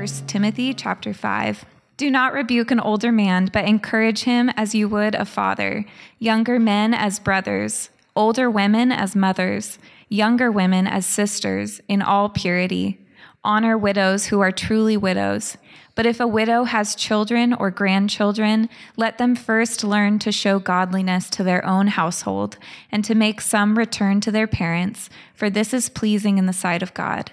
1 0.00 0.06
Timothy 0.26 0.72
chapter 0.72 1.12
5. 1.12 1.66
Do 1.98 2.10
not 2.10 2.32
rebuke 2.32 2.70
an 2.70 2.80
older 2.80 3.12
man, 3.12 3.50
but 3.52 3.66
encourage 3.66 4.22
him 4.22 4.48
as 4.56 4.74
you 4.74 4.88
would 4.88 5.14
a 5.14 5.26
father, 5.26 5.84
younger 6.18 6.58
men 6.58 6.94
as 6.94 7.18
brothers, 7.18 7.90
older 8.16 8.50
women 8.50 8.92
as 8.92 9.14
mothers, 9.14 9.78
younger 10.08 10.50
women 10.50 10.86
as 10.86 11.04
sisters, 11.04 11.82
in 11.86 12.00
all 12.00 12.30
purity. 12.30 12.98
Honor 13.44 13.76
widows 13.76 14.28
who 14.28 14.40
are 14.40 14.50
truly 14.50 14.96
widows. 14.96 15.58
But 15.94 16.06
if 16.06 16.18
a 16.18 16.26
widow 16.26 16.64
has 16.64 16.94
children 16.94 17.52
or 17.52 17.70
grandchildren, 17.70 18.70
let 18.96 19.18
them 19.18 19.36
first 19.36 19.84
learn 19.84 20.18
to 20.20 20.32
show 20.32 20.58
godliness 20.58 21.28
to 21.28 21.44
their 21.44 21.62
own 21.66 21.88
household, 21.88 22.56
and 22.90 23.04
to 23.04 23.14
make 23.14 23.42
some 23.42 23.76
return 23.76 24.22
to 24.22 24.30
their 24.30 24.46
parents, 24.46 25.10
for 25.34 25.50
this 25.50 25.74
is 25.74 25.90
pleasing 25.90 26.38
in 26.38 26.46
the 26.46 26.54
sight 26.54 26.82
of 26.82 26.94
God. 26.94 27.32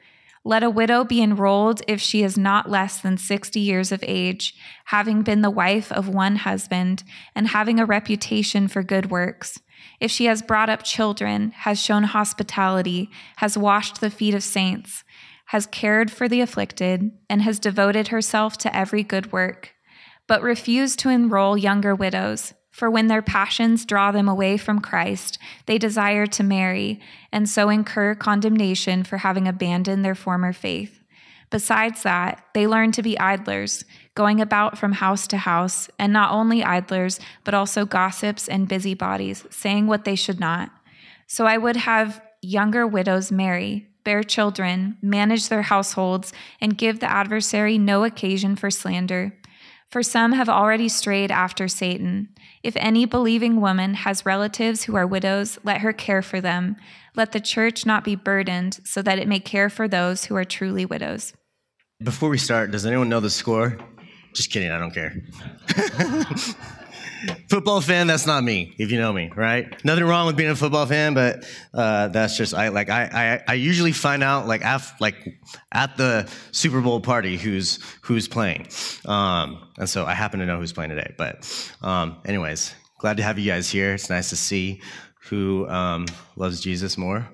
Let 0.43 0.63
a 0.63 0.71
widow 0.71 1.03
be 1.03 1.21
enrolled 1.21 1.83
if 1.87 2.01
she 2.01 2.23
is 2.23 2.35
not 2.35 2.69
less 2.69 2.99
than 2.99 3.17
60 3.17 3.59
years 3.59 3.91
of 3.91 4.03
age, 4.07 4.55
having 4.85 5.21
been 5.21 5.41
the 5.41 5.51
wife 5.51 5.91
of 5.91 6.09
one 6.09 6.37
husband, 6.37 7.03
and 7.35 7.49
having 7.49 7.79
a 7.79 7.85
reputation 7.85 8.67
for 8.67 8.81
good 8.81 9.11
works. 9.11 9.59
If 9.99 10.09
she 10.09 10.25
has 10.25 10.41
brought 10.41 10.69
up 10.69 10.81
children, 10.81 11.51
has 11.51 11.79
shown 11.79 12.03
hospitality, 12.03 13.11
has 13.37 13.55
washed 13.55 14.01
the 14.01 14.09
feet 14.09 14.33
of 14.33 14.43
saints, 14.43 15.03
has 15.47 15.67
cared 15.67 16.09
for 16.09 16.27
the 16.27 16.41
afflicted, 16.41 17.11
and 17.29 17.43
has 17.43 17.59
devoted 17.59 18.07
herself 18.07 18.57
to 18.59 18.75
every 18.75 19.03
good 19.03 19.31
work. 19.31 19.73
But 20.27 20.41
refuse 20.41 20.95
to 20.97 21.09
enroll 21.09 21.55
younger 21.55 21.93
widows, 21.93 22.55
for 22.71 22.89
when 22.89 23.07
their 23.07 23.21
passions 23.21 23.85
draw 23.85 24.11
them 24.11 24.27
away 24.27 24.57
from 24.57 24.79
Christ, 24.79 25.37
they 25.65 25.77
desire 25.77 26.25
to 26.27 26.43
marry, 26.43 26.99
and 27.31 27.47
so 27.47 27.69
incur 27.69 28.15
condemnation 28.15 29.03
for 29.03 29.17
having 29.17 29.47
abandoned 29.47 30.03
their 30.03 30.15
former 30.15 30.53
faith. 30.53 30.99
Besides 31.49 32.03
that, 32.03 32.45
they 32.53 32.65
learn 32.65 32.93
to 32.93 33.03
be 33.03 33.19
idlers, 33.19 33.83
going 34.15 34.39
about 34.39 34.77
from 34.77 34.93
house 34.93 35.27
to 35.27 35.37
house, 35.37 35.89
and 35.99 36.13
not 36.13 36.31
only 36.31 36.63
idlers, 36.63 37.19
but 37.43 37.53
also 37.53 37.85
gossips 37.85 38.47
and 38.47 38.69
busybodies, 38.69 39.45
saying 39.49 39.87
what 39.87 40.05
they 40.05 40.15
should 40.15 40.39
not. 40.39 40.71
So 41.27 41.45
I 41.45 41.57
would 41.57 41.75
have 41.75 42.21
younger 42.41 42.87
widows 42.87 43.31
marry 43.31 43.87
bear 44.03 44.23
children, 44.23 44.97
manage 45.01 45.49
their 45.49 45.61
households, 45.61 46.33
and 46.59 46.77
give 46.77 46.99
the 46.99 47.11
adversary 47.11 47.77
no 47.77 48.03
occasion 48.03 48.55
for 48.55 48.71
slander. 48.71 49.37
For 49.89 50.01
some 50.01 50.31
have 50.31 50.49
already 50.49 50.89
strayed 50.89 51.31
after 51.31 51.67
Satan. 51.67 52.29
If 52.63 52.75
any 52.75 53.05
believing 53.05 53.59
woman 53.59 53.95
has 53.95 54.25
relatives 54.25 54.83
who 54.83 54.95
are 54.95 55.07
widows, 55.07 55.57
let 55.63 55.81
her 55.81 55.93
care 55.93 56.21
for 56.21 56.39
them. 56.39 56.75
Let 57.15 57.31
the 57.31 57.39
church 57.39 57.85
not 57.85 58.03
be 58.03 58.15
burdened, 58.15 58.79
so 58.83 59.01
that 59.01 59.17
it 59.17 59.27
may 59.27 59.39
care 59.39 59.69
for 59.69 59.87
those 59.87 60.25
who 60.25 60.35
are 60.35 60.45
truly 60.45 60.85
widows. 60.85 61.33
Before 62.03 62.29
we 62.29 62.37
start, 62.37 62.71
does 62.71 62.85
anyone 62.85 63.09
know 63.09 63.19
the 63.19 63.29
score? 63.29 63.77
Just 64.35 64.51
kidding, 64.51 64.69
I 64.71 64.77
don't 64.77 64.93
care. 64.93 65.15
football 67.49 67.81
fan, 67.81 68.07
that's 68.07 68.25
not 68.25 68.43
me, 68.43 68.73
if 68.77 68.91
you 68.91 68.99
know 68.99 69.13
me, 69.13 69.31
right? 69.35 69.83
Nothing 69.85 70.05
wrong 70.05 70.27
with 70.27 70.35
being 70.35 70.49
a 70.49 70.55
football 70.55 70.85
fan, 70.85 71.13
but 71.13 71.45
uh, 71.73 72.07
that's 72.09 72.37
just 72.37 72.53
I 72.53 72.69
like 72.69 72.89
I, 72.89 73.41
I 73.47 73.51
I 73.51 73.53
usually 73.55 73.91
find 73.91 74.23
out 74.23 74.47
like 74.47 74.61
af, 74.63 74.99
like 74.99 75.15
at 75.71 75.97
the 75.97 76.29
Super 76.51 76.81
Bowl 76.81 76.99
party 76.99 77.37
who's 77.37 77.79
who's 78.01 78.27
playing, 78.27 78.67
um, 79.05 79.69
and 79.77 79.89
so 79.89 80.05
I 80.05 80.13
happen 80.13 80.39
to 80.39 80.45
know 80.45 80.59
who's 80.59 80.73
playing 80.73 80.89
today. 80.89 81.13
But 81.17 81.47
um, 81.81 82.17
anyways, 82.25 82.73
glad 82.97 83.17
to 83.17 83.23
have 83.23 83.37
you 83.39 83.51
guys 83.51 83.69
here. 83.69 83.93
It's 83.93 84.09
nice 84.09 84.29
to 84.29 84.35
see 84.35 84.81
who 85.29 85.67
um, 85.69 86.05
loves 86.35 86.61
Jesus 86.61 86.97
more. 86.97 87.27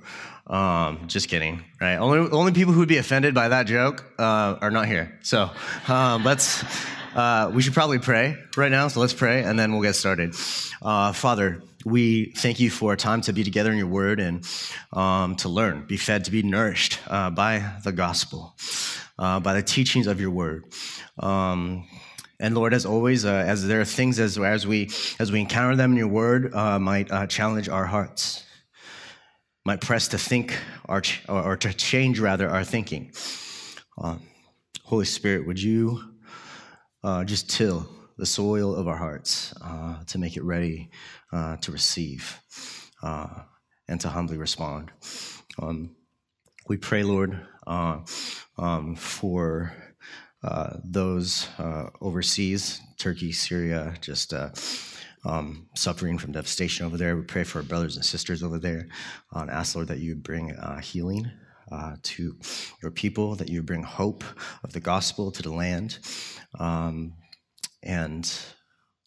Um, 0.48 1.08
just 1.08 1.28
kidding, 1.28 1.64
right? 1.82 1.98
Only 1.98 2.30
only 2.32 2.52
people 2.54 2.74
who 2.74 2.80
would 2.80 2.90
be 2.90 2.98
offended 2.98 3.34
by 3.34 3.50
that 3.50 3.68
joke 3.68 4.06
uh, 4.18 4.56
are 4.62 4.72
not 4.72 4.88
here. 4.88 5.20
So 5.22 5.50
um, 5.88 6.24
let's 6.24 6.64
uh, 7.18 7.50
we 7.52 7.64
should 7.64 7.74
probably 7.74 7.98
pray 7.98 8.38
right 8.56 8.70
now, 8.70 8.88
so 8.88 9.00
let's 9.00 9.14
pray 9.14 9.42
and 9.42 9.58
then 9.58 9.72
we'll 9.72 9.82
get 9.82 9.96
started. 9.96 10.36
Uh, 10.84 11.12
Father, 11.12 11.64
we 11.84 12.26
thank 12.26 12.60
you 12.60 12.70
for 12.70 12.94
a 12.94 12.98
time 12.98 13.22
to 13.22 13.34
be 13.34 13.44
together 13.44 13.72
in 13.72 13.78
your 13.78 13.88
word 13.88 14.20
and 14.20 14.48
um, 14.94 15.36
to 15.38 15.50
learn, 15.50 15.84
be 15.88 15.98
fed, 15.98 16.26
to 16.26 16.32
be 16.32 16.44
nourished 16.44 17.00
uh, 17.08 17.32
by 17.32 17.74
the 17.84 17.92
gospel, 17.92 18.56
uh, 19.18 19.40
by 19.40 19.56
the 19.56 19.64
teachings 19.64 20.06
of 20.06 20.22
your 20.22 20.30
word. 20.30 20.66
Um, 21.18 21.88
and 22.40 22.54
Lord, 22.54 22.76
as 22.76 22.86
always, 22.86 23.26
uh, 23.26 23.34
as 23.34 23.66
there 23.66 23.82
are 23.82 23.86
things 23.86 24.20
as, 24.20 24.38
as, 24.38 24.68
we, 24.68 24.92
as 25.20 25.32
we 25.32 25.40
encounter 25.40 25.76
them 25.76 25.94
in 25.94 25.98
your 25.98 26.08
word, 26.10 26.54
uh, 26.54 26.78
might 26.78 27.10
challenge 27.30 27.68
our 27.68 27.88
hearts, 27.88 28.44
might 29.66 29.82
press 29.82 30.10
to 30.10 30.20
think 30.20 30.56
our, 30.86 31.02
or 31.28 31.58
to 31.58 31.74
change 31.74 32.20
rather 32.20 32.48
our 32.48 32.64
thinking. 32.64 33.12
Holy 34.84 35.06
Spirit, 35.06 35.48
would 35.48 35.60
you 35.60 36.17
uh, 37.04 37.24
just 37.24 37.50
till 37.50 37.90
the 38.18 38.26
soil 38.26 38.76
of 38.76 38.88
our 38.88 38.98
hearts 38.98 39.54
uh, 39.62 40.04
to 40.06 40.18
make 40.18 40.36
it 40.36 40.44
ready 40.44 40.90
uh, 41.32 41.58
to 41.58 41.72
receive 41.72 42.40
uh, 43.04 43.28
and 43.88 44.02
to 44.02 44.10
humbly 44.10 44.38
respond. 44.38 44.92
Um, 45.62 45.96
we 46.68 46.78
pray, 46.78 47.04
Lord, 47.04 47.40
uh, 47.66 48.00
um, 48.58 48.96
for 48.96 49.72
uh, 50.44 50.78
those 50.84 51.48
overseas, 52.02 52.82
Turkey, 52.98 53.32
Syria, 53.32 53.94
just 54.02 54.34
um, 55.26 55.68
suffering 55.76 56.18
from 56.18 56.32
devastation 56.32 56.86
over 56.86 56.98
there. 56.98 57.16
We 57.16 57.24
pray 57.24 57.44
for 57.44 57.60
our 57.60 57.64
brothers 57.64 57.96
and 57.96 58.06
sisters 58.06 58.44
over 58.44 58.60
there 58.60 58.88
and 59.32 59.50
ask, 59.50 59.76
Lord, 59.76 59.88
that 59.90 60.00
you 60.00 60.16
bring 60.16 60.56
healing 60.82 61.32
uh, 61.72 61.96
to 62.02 62.36
your 62.82 62.92
people, 62.92 63.36
that 63.36 63.50
you 63.50 63.62
bring 63.64 63.84
hope 63.84 64.24
of 64.64 64.74
the 64.74 64.80
gospel 64.80 65.32
to 65.32 65.42
the 65.42 65.52
land. 65.52 66.00
Um, 66.60 67.14
and 67.84 68.32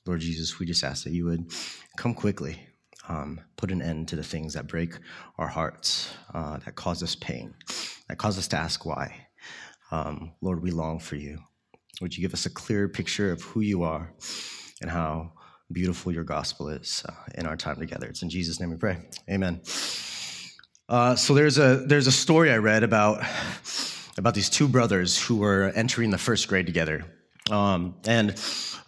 Lord 0.07 0.21
Jesus, 0.21 0.59
we 0.59 0.67
just 0.67 0.85
ask 0.85 1.05
that 1.05 1.13
you 1.13 1.25
would 1.27 1.53
come 1.97 2.15
quickly, 2.15 2.61
um, 3.09 3.41
put 3.57 3.71
an 3.71 3.83
end 3.83 4.09
to 4.09 4.17
the 4.17 4.23
things 4.23 4.55
that 4.55 4.67
break 4.67 4.95
our 5.39 5.49
hearts, 5.49 6.11
uh, 6.35 6.59
that 6.59 6.75
cause 6.75 7.03
us 7.03 7.15
pain, 7.15 7.55
that 8.09 8.19
cause 8.19 8.39
us 8.39 8.49
to 8.49 8.57
ask 8.57 8.87
why. 8.87 9.15
Um, 9.91 10.33
Lord, 10.41 10.63
we 10.63 10.71
long 10.71 10.99
for 10.99 11.17
you. 11.17 11.39
Would 12.01 12.17
you 12.17 12.23
give 12.23 12.33
us 12.33 12.47
a 12.47 12.51
clear 12.51 12.89
picture 12.89 13.31
of 13.33 13.43
who 13.43 13.61
you 13.61 13.83
are 13.83 14.13
and 14.81 14.91
how 14.91 15.33
beautiful 15.73 16.13
your 16.13 16.25
gospel 16.25 16.69
is 16.69 17.05
uh, 17.09 17.13
in 17.35 17.47
our 17.47 17.57
time 17.57 17.77
together? 17.77 18.07
It's 18.07 18.23
in 18.23 18.31
Jesus' 18.31 18.61
name 18.61 18.71
we 18.71 18.77
pray. 18.77 18.99
Amen. 19.29 19.61
Uh, 20.91 21.15
so 21.15 21.35
there's 21.35 21.57
a 21.57 21.77
there's 21.87 22.09
a 22.09 22.13
story 22.13 22.51
I 22.51 22.57
read 22.57 22.83
about 22.83 23.23
about 24.19 24.35
these 24.35 24.51
two 24.51 24.67
brothers 24.67 25.17
who 25.17 25.37
were 25.37 25.71
entering 25.77 26.11
the 26.11 26.19
first 26.19 26.49
grade 26.49 26.67
together, 26.67 27.05
um, 27.49 27.95
and 28.09 28.35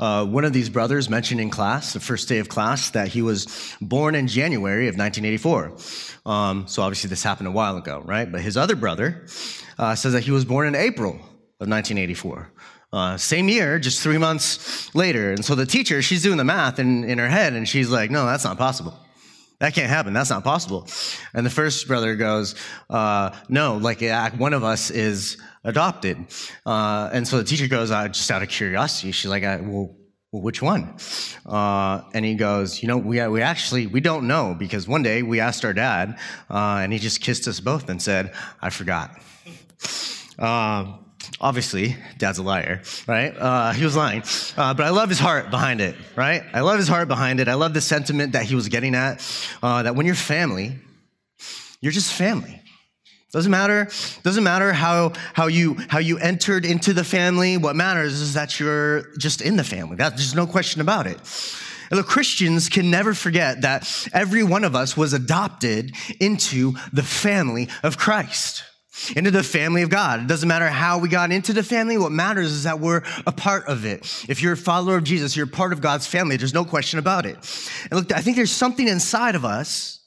uh, 0.01 0.27
one 0.27 0.45
of 0.45 0.53
these 0.53 0.69
brothers 0.69 1.09
mentioned 1.09 1.41
in 1.41 1.49
class, 1.49 1.93
the 1.93 2.01
first 2.01 2.29
day 2.29 2.39
of 2.39 2.49
class, 2.49 2.91
that 2.91 3.07
he 3.07 3.23
was 3.23 3.77
born 3.81 4.17
in 4.17 4.27
January 4.27 4.89
of 4.89 4.97
1984. 4.97 5.77
Um, 6.27 6.67
so 6.67 6.83
obviously 6.83 7.09
this 7.09 7.23
happened 7.23 7.47
a 7.47 7.53
while 7.53 7.77
ago, 7.77 8.03
right? 8.05 8.31
But 8.31 8.41
his 8.41 8.57
other 8.57 8.75
brother 8.75 9.25
uh, 9.79 9.95
says 9.95 10.13
that 10.13 10.25
he 10.25 10.33
was 10.33 10.45
born 10.45 10.67
in 10.67 10.75
April 10.75 11.13
of 11.61 11.69
1984. 11.69 12.53
Uh, 12.93 13.17
same 13.17 13.49
year, 13.49 13.79
just 13.79 14.03
three 14.03 14.19
months 14.19 14.93
later. 14.93 15.31
And 15.31 15.45
so 15.45 15.55
the 15.55 15.67
teacher, 15.67 16.03
she's 16.03 16.25
doing 16.25 16.37
the 16.37 16.45
math 16.45 16.81
in, 16.81 17.05
in 17.05 17.19
her 17.19 17.29
head, 17.29 17.53
and 17.53 17.69
she's 17.69 17.91
like, 17.91 18.11
no, 18.11 18.27
that's 18.27 18.45
not 18.45 18.59
possible. 18.59 18.99
That 19.63 19.75
can't 19.75 19.89
happen. 19.89 20.13
That's 20.13 20.31
not 20.31 20.43
possible. 20.43 20.89
And 21.35 21.47
the 21.47 21.51
first 21.51 21.87
brother 21.87 22.17
goes, 22.17 22.57
uh, 22.91 23.31
no, 23.49 23.77
like 23.77 24.03
one 24.37 24.55
of 24.55 24.65
us 24.65 24.91
is 24.91 25.37
adopted. 25.63 26.17
Uh, 26.67 27.11
and 27.13 27.29
so 27.29 27.39
the 27.39 27.45
teacher 27.45 27.69
goes, 27.69 27.93
uh, 27.93 28.09
just 28.09 28.29
out 28.33 28.43
of 28.43 28.49
curiosity, 28.49 29.13
she's 29.13 29.31
like, 29.31 29.45
uh, 29.45 29.59
well, 29.63 29.95
which 30.33 30.63
one? 30.63 30.97
Uh, 31.47 32.01
and 32.13 32.25
he 32.25 32.35
goes, 32.35 32.83
you 32.83 32.89
know, 32.89 32.97
we, 32.97 33.25
we 33.29 33.41
actually, 33.41 33.87
we 33.87 34.01
don't 34.01 34.27
know 34.27 34.57
because 34.59 34.89
one 34.89 35.05
day 35.05 35.23
we 35.23 35.39
asked 35.39 35.65
our 35.65 35.73
dad 35.73 36.19
uh, 36.51 36.81
and 36.83 36.93
he 36.93 36.99
just 36.99 37.21
kissed 37.21 37.47
us 37.47 37.61
both 37.61 37.89
and 37.89 38.03
said, 38.03 38.35
I 38.61 38.71
forgot. 38.71 39.17
Uh, 40.41 40.95
obviously, 41.41 41.97
dad's 42.19 42.39
a 42.39 42.43
liar, 42.43 42.83
right? 43.07 43.37
Uh, 43.37 43.73
he 43.73 43.85
was 43.85 43.97
lying. 43.97 44.23
Uh, 44.57 44.75
but 44.75 44.87
I 44.87 44.91
love 44.91 45.09
his 45.09 45.19
heart 45.19 45.51
behind 45.51 45.81
it, 45.81 45.97
right? 46.17 46.43
I 46.53 46.61
love 46.61 46.79
his 46.79 46.89
heart 46.89 47.09
behind 47.09 47.41
it. 47.41 47.49
I 47.49 47.55
love 47.55 47.75
the 47.75 47.81
sentiment 47.81 48.33
that 48.33 48.45
he 48.45 48.55
was 48.55 48.69
getting 48.69 48.95
at 48.95 49.25
uh, 49.63 49.83
that 49.83 49.97
when 49.97 50.07
you're 50.07 50.15
family, 50.15 50.79
you're 51.81 51.93
just 51.93 52.13
family. 52.13 52.61
Doesn't 53.33 53.51
matter. 53.51 53.89
Doesn't 54.23 54.45
matter 54.45 54.75
how, 54.75 55.15
how 55.33 55.47
you 55.47 55.79
how 55.89 55.99
you 55.99 56.19
entered 56.19 56.67
into 56.67 56.93
the 56.93 57.03
family. 57.03 57.57
What 57.57 57.75
matters 57.75 58.21
is 58.21 58.35
that 58.35 58.61
you're 58.61 59.11
just 59.17 59.41
in 59.41 59.57
the 59.57 59.65
family. 59.65 59.97
That, 59.97 60.17
there's 60.17 60.35
no 60.35 60.47
question 60.47 60.83
about 60.83 61.07
it. 61.07 61.19
And 61.91 61.99
the 61.99 62.05
Christians 62.05 62.69
can 62.69 62.91
never 62.91 63.15
forget 63.15 63.63
that 63.63 64.09
every 64.15 64.43
one 64.43 64.65
of 64.65 64.75
us 64.75 64.97
was 64.97 65.13
adopted 65.13 65.95
into 66.21 66.75
the 66.93 67.03
family 67.03 67.69
of 67.83 67.99
Christ, 67.99 68.65
into 69.17 69.31
the 69.31 69.43
family 69.43 69.83
of 69.83 69.91
God. 69.91 70.21
It 70.21 70.27
doesn't 70.27 70.49
matter 70.49 70.69
how 70.69 70.99
we 70.99 71.09
got 71.09 71.33
into 71.33 71.53
the 71.53 71.63
family. 71.63 71.99
What 71.99 72.13
matters 72.13 72.53
is 72.53 72.65
that 72.65 72.81
we're 72.81 73.03
a 73.27 73.33
part 73.33 73.67
of 73.67 73.85
it. 73.85 74.01
If 74.29 74.43
you're 74.43 74.53
a 74.53 74.57
follower 74.57 74.97
of 74.97 75.05
Jesus, 75.05 75.37
you're 75.37 75.47
part 75.47 75.73
of 75.73 75.81
God's 75.81 76.07
family. 76.07 76.37
There's 76.37 76.55
no 76.55 76.65
question 76.65 76.99
about 76.99 77.27
it. 77.27 77.37
And 77.91 78.01
look, 78.01 78.13
I 78.13 78.21
think 78.21 78.37
there's 78.37 78.51
something 78.51 78.89
inside 78.89 79.35
of 79.35 79.45
us 79.45 80.01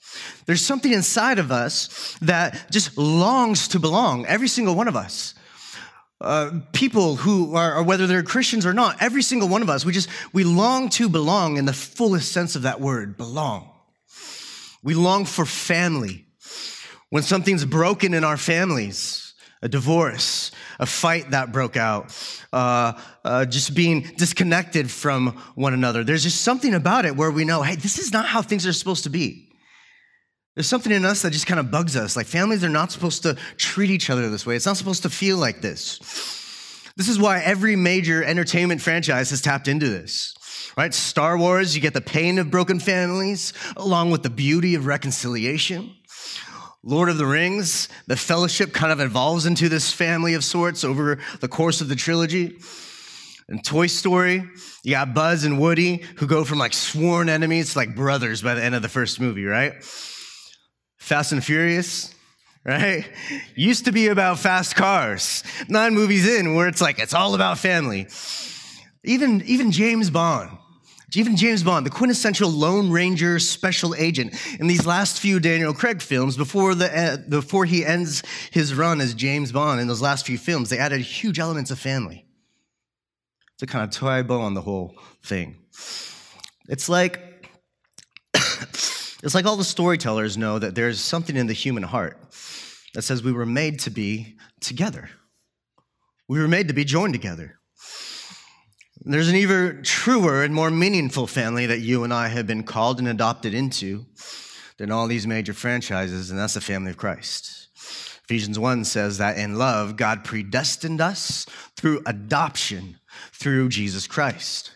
there's 0.45 0.61
something 0.61 0.91
inside 0.91 1.39
of 1.39 1.51
us 1.51 2.15
that 2.21 2.71
just 2.71 2.97
longs 2.97 3.69
to 3.69 3.79
belong, 3.79 4.25
every 4.25 4.47
single 4.47 4.75
one 4.75 4.87
of 4.87 4.95
us. 4.95 5.33
Uh, 6.21 6.61
people 6.71 7.17
who 7.17 7.55
are, 7.55 7.83
whether 7.83 8.07
they're 8.07 8.23
Christians 8.23 8.65
or 8.65 8.73
not, 8.73 9.01
every 9.01 9.21
single 9.21 9.49
one 9.49 9.61
of 9.61 9.69
us, 9.69 9.83
we 9.83 9.91
just, 9.91 10.09
we 10.33 10.43
long 10.43 10.89
to 10.89 11.09
belong 11.09 11.57
in 11.57 11.65
the 11.65 11.73
fullest 11.73 12.31
sense 12.31 12.55
of 12.55 12.61
that 12.61 12.79
word, 12.79 13.17
belong. 13.17 13.69
We 14.81 14.93
long 14.93 15.25
for 15.25 15.45
family. 15.45 16.24
When 17.15 17.23
something's 17.23 17.63
broken 17.63 18.13
in 18.13 18.25
our 18.25 18.35
families, 18.35 19.35
a 19.61 19.69
divorce, 19.69 20.51
a 20.81 20.85
fight 20.85 21.31
that 21.31 21.53
broke 21.53 21.77
out, 21.77 22.13
uh, 22.51 22.91
uh, 23.23 23.45
just 23.45 23.73
being 23.73 24.01
disconnected 24.17 24.91
from 24.91 25.27
one 25.55 25.73
another, 25.73 26.03
there's 26.03 26.23
just 26.23 26.41
something 26.41 26.73
about 26.73 27.05
it 27.05 27.15
where 27.15 27.31
we 27.31 27.45
know, 27.45 27.61
hey, 27.61 27.77
this 27.77 27.99
is 27.99 28.11
not 28.11 28.25
how 28.25 28.41
things 28.41 28.67
are 28.67 28.73
supposed 28.73 29.05
to 29.05 29.09
be. 29.09 29.47
There's 30.55 30.67
something 30.67 30.91
in 30.91 31.05
us 31.05 31.21
that 31.21 31.31
just 31.31 31.47
kind 31.47 31.57
of 31.57 31.71
bugs 31.71 31.95
us. 31.95 32.17
Like 32.17 32.25
families 32.25 32.65
are 32.65 32.69
not 32.69 32.91
supposed 32.91 33.23
to 33.23 33.35
treat 33.55 33.91
each 33.91 34.09
other 34.09 34.29
this 34.29 34.45
way. 34.45 34.57
It's 34.57 34.65
not 34.65 34.75
supposed 34.75 35.03
to 35.03 35.09
feel 35.09 35.37
like 35.37 35.61
this. 35.61 35.99
This 36.97 37.07
is 37.07 37.17
why 37.17 37.39
every 37.39 37.77
major 37.77 38.25
entertainment 38.25 38.81
franchise 38.81 39.29
has 39.29 39.41
tapped 39.41 39.69
into 39.69 39.87
this. 39.87 40.35
Right? 40.77 40.93
Star 40.93 41.37
Wars, 41.37 41.77
you 41.77 41.81
get 41.81 41.93
the 41.93 42.01
pain 42.01 42.39
of 42.39 42.51
broken 42.51 42.81
families 42.81 43.53
along 43.77 44.11
with 44.11 44.21
the 44.21 44.29
beauty 44.29 44.75
of 44.75 44.85
reconciliation. 44.85 45.94
Lord 46.87 47.09
of 47.09 47.17
the 47.17 47.25
Rings, 47.25 47.89
the 48.05 48.15
fellowship 48.15 48.71
kind 48.71 48.91
of 48.91 48.99
evolves 48.99 49.47
into 49.47 49.69
this 49.69 49.91
family 49.91 50.35
of 50.35 50.43
sorts 50.43 50.83
over 50.83 51.17
the 51.39 51.47
course 51.47 51.81
of 51.81 51.89
the 51.89 51.95
trilogy. 51.95 52.59
And 53.49 53.63
Toy 53.65 53.87
Story, 53.87 54.43
you 54.83 54.91
got 54.91 55.15
Buzz 55.15 55.45
and 55.45 55.59
Woody 55.59 56.03
who 56.17 56.27
go 56.27 56.43
from 56.43 56.59
like 56.59 56.73
sworn 56.73 57.27
enemies 57.27 57.73
to 57.73 57.79
like 57.79 57.95
brothers 57.95 58.43
by 58.43 58.53
the 58.53 58.63
end 58.63 58.75
of 58.75 58.83
the 58.83 58.89
first 58.89 59.19
movie, 59.19 59.45
right? 59.45 59.73
Fast 60.99 61.31
and 61.31 61.43
Furious, 61.43 62.13
right? 62.63 63.09
Used 63.55 63.85
to 63.85 63.91
be 63.91 64.07
about 64.07 64.37
fast 64.37 64.75
cars. 64.75 65.43
Nine 65.67 65.95
movies 65.95 66.27
in 66.27 66.53
where 66.53 66.67
it's 66.67 66.81
like, 66.81 66.99
it's 66.99 67.15
all 67.15 67.33
about 67.33 67.57
family. 67.57 68.07
Even, 69.03 69.41
even 69.45 69.71
James 69.71 70.11
Bond, 70.11 70.55
even 71.13 71.35
James 71.35 71.63
Bond, 71.63 71.85
the 71.85 71.91
quintessential 71.91 72.49
Lone 72.49 72.89
Ranger 72.89 73.39
special 73.39 73.95
agent 73.95 74.33
in 74.59 74.67
these 74.67 74.85
last 74.85 75.19
few 75.19 75.39
Daniel 75.39 75.73
Craig 75.73 76.01
films, 76.01 76.35
before, 76.35 76.75
the, 76.75 76.97
uh, 76.97 77.17
before 77.29 77.65
he 77.65 77.85
ends 77.85 78.23
his 78.51 78.73
run 78.73 78.99
as 78.99 79.13
James 79.13 79.51
Bond 79.51 79.79
in 79.79 79.87
those 79.87 80.01
last 80.01 80.25
few 80.25 80.37
films, 80.37 80.69
they 80.69 80.77
added 80.77 81.01
huge 81.01 81.39
elements 81.39 81.71
of 81.71 81.79
family 81.79 82.25
to 83.59 83.65
kind 83.65 83.83
of 83.83 83.91
tie 83.91 84.19
a 84.19 84.23
bow 84.23 84.41
on 84.41 84.53
the 84.53 84.61
whole 84.61 84.95
thing. 85.23 85.55
It's 86.67 86.89
like 86.89 87.21
it's 88.33 89.35
like 89.35 89.45
all 89.45 89.57
the 89.57 89.63
storytellers 89.63 90.37
know 90.37 90.59
that 90.59 90.75
there's 90.75 90.99
something 90.99 91.35
in 91.35 91.47
the 91.47 91.53
human 91.53 91.83
heart 91.83 92.19
that 92.93 93.03
says 93.03 93.23
we 93.23 93.31
were 93.31 93.45
made 93.45 93.79
to 93.81 93.89
be 93.89 94.35
together. 94.59 95.09
We 96.27 96.39
were 96.39 96.47
made 96.47 96.67
to 96.69 96.73
be 96.73 96.83
joined 96.83 97.13
together. 97.13 97.59
There's 99.07 99.29
an 99.29 99.35
even 99.35 99.81
truer 99.83 100.43
and 100.43 100.55
more 100.55 100.71
meaningful 100.71 101.27
family 101.27 101.67
that 101.67 101.79
you 101.79 102.03
and 102.03 102.11
I 102.11 102.27
have 102.29 102.47
been 102.47 102.63
called 102.63 102.97
and 102.97 103.07
adopted 103.07 103.53
into 103.53 104.07
than 104.77 104.91
all 104.91 105.05
these 105.05 105.27
major 105.27 105.53
franchises, 105.53 106.31
and 106.31 106.39
that's 106.39 106.55
the 106.55 106.61
family 106.61 106.89
of 106.89 106.97
Christ. 106.97 107.67
Ephesians 108.23 108.57
1 108.57 108.83
says 108.83 109.19
that 109.19 109.37
in 109.37 109.59
love, 109.59 109.95
God 109.95 110.23
predestined 110.23 111.01
us 111.01 111.45
through 111.77 112.01
adoption 112.07 112.97
through 113.31 113.69
Jesus 113.69 114.07
Christ. 114.07 114.71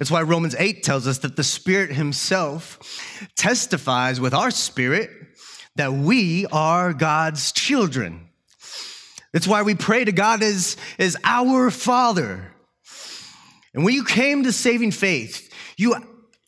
It's 0.00 0.10
why 0.10 0.22
Romans 0.22 0.56
8 0.58 0.82
tells 0.82 1.06
us 1.06 1.18
that 1.18 1.36
the 1.36 1.44
Spirit 1.44 1.92
Himself 1.92 2.78
testifies 3.36 4.18
with 4.18 4.32
our 4.32 4.50
spirit 4.50 5.10
that 5.76 5.92
we 5.92 6.46
are 6.46 6.94
God's 6.94 7.52
children. 7.52 8.28
It's 9.34 9.46
why 9.46 9.60
we 9.60 9.74
pray 9.74 10.06
to 10.06 10.12
God 10.12 10.42
as, 10.42 10.78
as 10.98 11.14
our 11.24 11.70
Father. 11.70 12.49
And 13.74 13.84
when 13.84 13.94
you 13.94 14.04
came 14.04 14.42
to 14.44 14.52
saving 14.52 14.90
faith, 14.90 15.52
you 15.76 15.94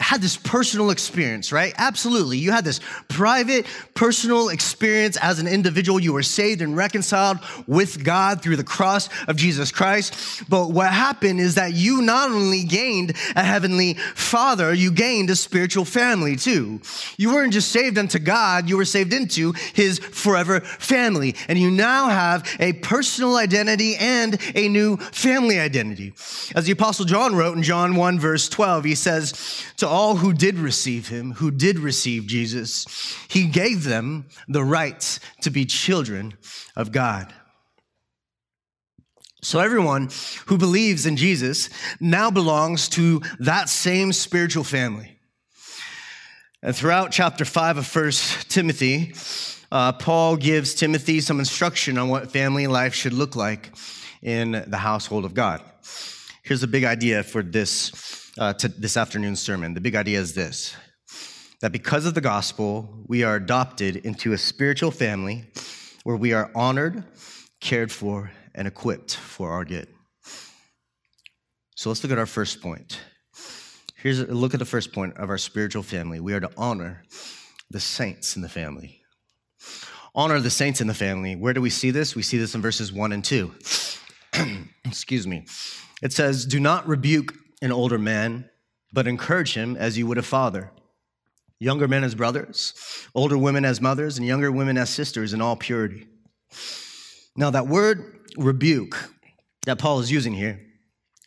had 0.02 0.20
this 0.20 0.36
personal 0.36 0.90
experience, 0.90 1.52
right? 1.52 1.72
Absolutely. 1.78 2.38
You 2.38 2.50
had 2.50 2.64
this 2.64 2.80
private, 3.08 3.66
personal 3.94 4.48
experience 4.48 5.16
as 5.16 5.38
an 5.38 5.46
individual. 5.46 6.00
You 6.00 6.12
were 6.12 6.22
saved 6.22 6.60
and 6.60 6.76
reconciled 6.76 7.38
with 7.66 8.04
God 8.04 8.42
through 8.42 8.56
the 8.56 8.64
cross 8.64 9.08
of 9.28 9.36
Jesus 9.36 9.70
Christ. 9.70 10.42
But 10.48 10.70
what 10.70 10.92
happened 10.92 11.40
is 11.40 11.54
that 11.54 11.74
you 11.74 12.02
not 12.02 12.30
only 12.30 12.64
gained 12.64 13.14
a 13.36 13.42
heavenly 13.42 13.94
father, 13.94 14.74
you 14.74 14.90
gained 14.90 15.30
a 15.30 15.36
spiritual 15.36 15.84
family 15.84 16.36
too. 16.36 16.80
You 17.16 17.32
weren't 17.32 17.52
just 17.52 17.70
saved 17.70 17.96
unto 17.96 18.18
God, 18.18 18.68
you 18.68 18.76
were 18.76 18.84
saved 18.84 19.12
into 19.12 19.52
his 19.72 19.98
forever 19.98 20.60
family. 20.60 21.36
And 21.48 21.58
you 21.58 21.70
now 21.70 22.08
have 22.08 22.48
a 22.58 22.72
personal 22.74 23.36
identity 23.36 23.96
and 23.96 24.38
a 24.54 24.68
new 24.68 24.96
family 24.96 25.60
identity. 25.60 26.12
As 26.54 26.66
the 26.66 26.72
apostle 26.72 27.04
John 27.04 27.34
wrote 27.36 27.56
in 27.56 27.62
John 27.62 27.96
1 27.96 28.18
verse 28.18 28.48
12, 28.48 28.84
he 28.84 28.94
says, 28.94 29.62
to 29.76 29.88
all 29.92 30.16
who 30.16 30.32
did 30.32 30.58
receive 30.58 31.08
him, 31.08 31.32
who 31.32 31.50
did 31.50 31.78
receive 31.78 32.26
Jesus, 32.26 32.86
he 33.28 33.44
gave 33.44 33.84
them 33.84 34.24
the 34.48 34.64
right 34.64 35.18
to 35.42 35.50
be 35.50 35.66
children 35.66 36.32
of 36.74 36.92
God. 36.92 37.30
So 39.42 39.60
everyone 39.60 40.08
who 40.46 40.56
believes 40.56 41.04
in 41.04 41.18
Jesus 41.18 41.68
now 42.00 42.30
belongs 42.30 42.88
to 42.90 43.20
that 43.38 43.68
same 43.68 44.14
spiritual 44.14 44.64
family. 44.64 45.18
And 46.62 46.74
throughout 46.74 47.12
chapter 47.12 47.44
5 47.44 47.76
of 47.76 47.86
First 47.86 48.50
Timothy, 48.50 49.14
uh, 49.70 49.92
Paul 49.92 50.38
gives 50.38 50.72
Timothy 50.72 51.20
some 51.20 51.38
instruction 51.38 51.98
on 51.98 52.08
what 52.08 52.30
family 52.30 52.66
life 52.66 52.94
should 52.94 53.12
look 53.12 53.36
like 53.36 53.74
in 54.22 54.64
the 54.66 54.78
household 54.78 55.26
of 55.26 55.34
God. 55.34 55.60
Here's 56.44 56.62
a 56.62 56.68
big 56.68 56.84
idea 56.84 57.22
for 57.22 57.42
this 57.42 58.21
uh, 58.38 58.52
to 58.54 58.68
this 58.68 58.96
afternoon's 58.96 59.40
sermon. 59.40 59.74
The 59.74 59.80
big 59.80 59.94
idea 59.94 60.18
is 60.18 60.34
this 60.34 60.74
that 61.60 61.70
because 61.70 62.06
of 62.06 62.14
the 62.14 62.20
gospel, 62.20 63.04
we 63.06 63.22
are 63.22 63.36
adopted 63.36 63.96
into 63.96 64.32
a 64.32 64.38
spiritual 64.38 64.90
family 64.90 65.44
where 66.02 66.16
we 66.16 66.32
are 66.32 66.50
honored, 66.56 67.04
cared 67.60 67.92
for, 67.92 68.32
and 68.54 68.66
equipped 68.66 69.14
for 69.14 69.50
our 69.50 69.64
good. 69.64 69.86
So 71.76 71.88
let's 71.88 72.02
look 72.02 72.12
at 72.12 72.18
our 72.18 72.26
first 72.26 72.60
point. 72.60 73.00
Here's 73.96 74.18
a 74.18 74.26
look 74.26 74.54
at 74.54 74.58
the 74.58 74.66
first 74.66 74.92
point 74.92 75.16
of 75.16 75.30
our 75.30 75.38
spiritual 75.38 75.84
family. 75.84 76.18
We 76.18 76.34
are 76.34 76.40
to 76.40 76.50
honor 76.56 77.04
the 77.70 77.78
saints 77.78 78.34
in 78.34 78.42
the 78.42 78.48
family. 78.48 79.00
Honor 80.14 80.40
the 80.40 80.50
saints 80.50 80.80
in 80.80 80.88
the 80.88 80.94
family. 80.94 81.36
Where 81.36 81.54
do 81.54 81.60
we 81.60 81.70
see 81.70 81.92
this? 81.92 82.16
We 82.16 82.22
see 82.22 82.38
this 82.38 82.56
in 82.56 82.60
verses 82.60 82.92
1 82.92 83.12
and 83.12 83.24
2. 83.24 83.52
Excuse 84.84 85.26
me. 85.26 85.46
It 86.02 86.12
says, 86.12 86.44
Do 86.44 86.58
not 86.58 86.86
rebuke 86.88 87.34
an 87.62 87.72
older 87.72 87.98
man, 87.98 88.50
but 88.92 89.06
encourage 89.06 89.54
him 89.54 89.76
as 89.76 89.96
you 89.96 90.06
would 90.06 90.18
a 90.18 90.22
father. 90.22 90.70
Younger 91.58 91.88
men 91.88 92.04
as 92.04 92.14
brothers, 92.14 92.74
older 93.14 93.38
women 93.38 93.64
as 93.64 93.80
mothers, 93.80 94.18
and 94.18 94.26
younger 94.26 94.52
women 94.52 94.76
as 94.76 94.90
sisters 94.90 95.32
in 95.32 95.40
all 95.40 95.56
purity. 95.56 96.06
Now, 97.36 97.50
that 97.50 97.68
word 97.68 98.18
rebuke 98.36 98.96
that 99.64 99.78
Paul 99.78 100.00
is 100.00 100.10
using 100.10 100.34
here 100.34 100.60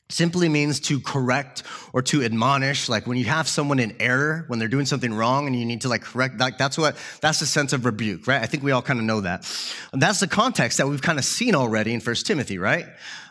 simply 0.10 0.48
means 0.50 0.80
to 0.80 1.00
correct 1.00 1.64
or 1.92 2.02
to 2.04 2.24
admonish 2.24 2.88
like 2.88 3.08
when 3.08 3.18
you 3.18 3.26
have 3.26 3.48
someone 3.48 3.80
in 3.80 3.96
error 4.00 4.46
when 4.48 4.60
they're 4.60 4.68
doing 4.68 4.86
something 4.86 5.12
wrong 5.12 5.48
and 5.48 5.56
you 5.56 5.66
need 5.66 5.82
to 5.82 5.90
like 5.90 6.04
correct 6.04 6.38
like 6.38 6.60
that's 6.60 6.78
what 6.78 6.96
that's 7.22 7.40
the 7.40 7.46
sense 7.46 7.74
of 7.74 7.86
rebuke 7.86 8.28
right 8.28 8.44
i 8.44 8.46
think 8.46 8.62
we 8.62 8.72
all 8.72 8.84
kind 8.84 9.00
of 9.00 9.06
know 9.06 9.22
that 9.22 9.50
and 9.94 10.02
that's 10.02 10.20
the 10.20 10.28
context 10.28 10.78
that 10.78 10.88
we've 10.88 11.02
kind 11.02 11.18
of 11.18 11.26
seen 11.26 11.56
already 11.56 11.92
in 11.92 12.00
first 12.00 12.28
timothy 12.28 12.60
right 12.60 12.86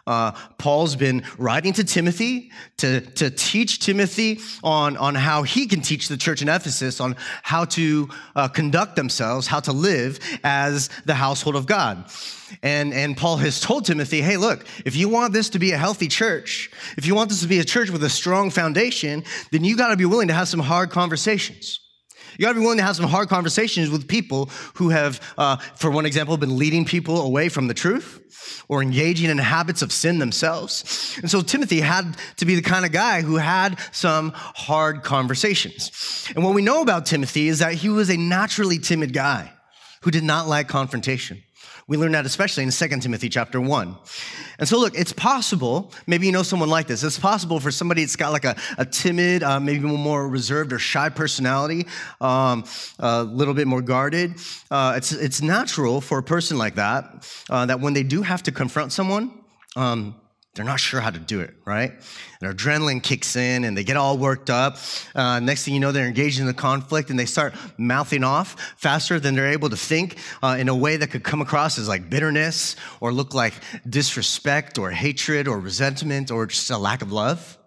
uh, 0.06 0.32
Paul's 0.58 0.96
been 0.96 1.24
writing 1.38 1.72
to 1.74 1.84
Timothy 1.84 2.50
to, 2.78 3.00
to 3.00 3.30
teach 3.30 3.80
Timothy 3.80 4.40
on, 4.62 4.96
on 4.96 5.14
how 5.14 5.42
he 5.42 5.66
can 5.66 5.80
teach 5.80 6.08
the 6.08 6.16
church 6.16 6.42
in 6.42 6.48
Ephesus 6.48 7.00
on 7.00 7.16
how 7.42 7.64
to 7.66 8.08
uh, 8.36 8.48
conduct 8.48 8.96
themselves, 8.96 9.46
how 9.46 9.60
to 9.60 9.72
live 9.72 10.18
as 10.44 10.90
the 11.06 11.14
household 11.14 11.56
of 11.56 11.66
God. 11.66 12.10
And, 12.62 12.92
and 12.92 13.16
Paul 13.16 13.38
has 13.38 13.60
told 13.60 13.86
Timothy, 13.86 14.20
hey, 14.20 14.36
look, 14.36 14.66
if 14.84 14.94
you 14.94 15.08
want 15.08 15.32
this 15.32 15.48
to 15.50 15.58
be 15.58 15.72
a 15.72 15.78
healthy 15.78 16.08
church, 16.08 16.70
if 16.96 17.06
you 17.06 17.14
want 17.14 17.30
this 17.30 17.40
to 17.40 17.48
be 17.48 17.58
a 17.58 17.64
church 17.64 17.90
with 17.90 18.04
a 18.04 18.10
strong 18.10 18.50
foundation, 18.50 19.24
then 19.50 19.64
you 19.64 19.76
got 19.76 19.88
to 19.88 19.96
be 19.96 20.04
willing 20.04 20.28
to 20.28 20.34
have 20.34 20.48
some 20.48 20.60
hard 20.60 20.90
conversations. 20.90 21.80
You 22.38 22.46
got 22.46 22.52
to 22.52 22.58
be 22.58 22.60
willing 22.60 22.78
to 22.78 22.84
have 22.84 22.96
some 22.96 23.06
hard 23.06 23.28
conversations 23.28 23.90
with 23.90 24.08
people 24.08 24.50
who 24.74 24.90
have, 24.90 25.20
uh, 25.38 25.56
for 25.76 25.90
one 25.90 26.06
example, 26.06 26.36
been 26.36 26.58
leading 26.58 26.84
people 26.84 27.22
away 27.22 27.48
from 27.48 27.68
the 27.68 27.74
truth 27.74 28.20
or 28.68 28.82
engaging 28.82 29.30
in 29.30 29.38
habits 29.38 29.82
of 29.82 29.92
sin 29.92 30.18
themselves. 30.18 31.18
And 31.20 31.30
so 31.30 31.40
Timothy 31.42 31.80
had 31.80 32.16
to 32.38 32.44
be 32.44 32.54
the 32.54 32.62
kind 32.62 32.84
of 32.84 32.92
guy 32.92 33.22
who 33.22 33.36
had 33.36 33.78
some 33.92 34.32
hard 34.34 35.02
conversations. 35.02 36.30
And 36.34 36.44
what 36.44 36.54
we 36.54 36.62
know 36.62 36.82
about 36.82 37.06
Timothy 37.06 37.48
is 37.48 37.60
that 37.60 37.74
he 37.74 37.88
was 37.88 38.10
a 38.10 38.16
naturally 38.16 38.78
timid 38.78 39.12
guy 39.12 39.52
who 40.02 40.10
did 40.10 40.24
not 40.24 40.46
like 40.46 40.68
confrontation. 40.68 41.42
We 41.86 41.98
learn 41.98 42.12
that 42.12 42.24
especially 42.24 42.62
in 42.62 42.70
2 42.70 42.88
Timothy 43.00 43.28
chapter 43.28 43.60
1. 43.60 43.96
And 44.58 44.68
so, 44.68 44.78
look, 44.78 44.98
it's 44.98 45.12
possible, 45.12 45.92
maybe 46.06 46.26
you 46.26 46.32
know 46.32 46.42
someone 46.42 46.70
like 46.70 46.86
this, 46.86 47.02
it's 47.02 47.18
possible 47.18 47.60
for 47.60 47.70
somebody 47.70 48.02
that's 48.02 48.16
got 48.16 48.32
like 48.32 48.44
a, 48.44 48.56
a 48.78 48.86
timid, 48.86 49.42
uh, 49.42 49.60
maybe 49.60 49.80
more 49.80 50.26
reserved 50.26 50.72
or 50.72 50.78
shy 50.78 51.10
personality, 51.10 51.86
um, 52.20 52.64
a 53.00 53.24
little 53.24 53.52
bit 53.52 53.66
more 53.66 53.82
guarded. 53.82 54.34
Uh, 54.70 54.94
it's, 54.96 55.12
it's 55.12 55.42
natural 55.42 56.00
for 56.00 56.18
a 56.18 56.22
person 56.22 56.56
like 56.56 56.76
that, 56.76 57.28
uh, 57.50 57.66
that 57.66 57.80
when 57.80 57.92
they 57.92 58.02
do 58.02 58.22
have 58.22 58.42
to 58.44 58.52
confront 58.52 58.92
someone, 58.92 59.30
um, 59.76 60.14
they're 60.54 60.64
not 60.64 60.78
sure 60.78 61.00
how 61.00 61.10
to 61.10 61.18
do 61.18 61.40
it, 61.40 61.52
right? 61.64 61.92
Their 62.40 62.54
adrenaline 62.54 63.02
kicks 63.02 63.34
in 63.34 63.64
and 63.64 63.76
they 63.76 63.82
get 63.82 63.96
all 63.96 64.16
worked 64.16 64.50
up. 64.50 64.78
Uh, 65.14 65.40
next 65.40 65.64
thing 65.64 65.74
you 65.74 65.80
know, 65.80 65.90
they're 65.90 66.06
engaged 66.06 66.38
in 66.38 66.46
the 66.46 66.54
conflict 66.54 67.10
and 67.10 67.18
they 67.18 67.26
start 67.26 67.54
mouthing 67.76 68.22
off 68.22 68.74
faster 68.76 69.18
than 69.18 69.34
they're 69.34 69.50
able 69.50 69.70
to 69.70 69.76
think 69.76 70.16
uh, 70.42 70.56
in 70.58 70.68
a 70.68 70.74
way 70.74 70.96
that 70.96 71.10
could 71.10 71.24
come 71.24 71.40
across 71.40 71.76
as 71.76 71.88
like 71.88 72.08
bitterness 72.08 72.76
or 73.00 73.12
look 73.12 73.34
like 73.34 73.54
disrespect 73.88 74.78
or 74.78 74.92
hatred 74.92 75.48
or 75.48 75.58
resentment 75.58 76.30
or 76.30 76.46
just 76.46 76.70
a 76.70 76.78
lack 76.78 77.02
of 77.02 77.10
love. 77.10 77.58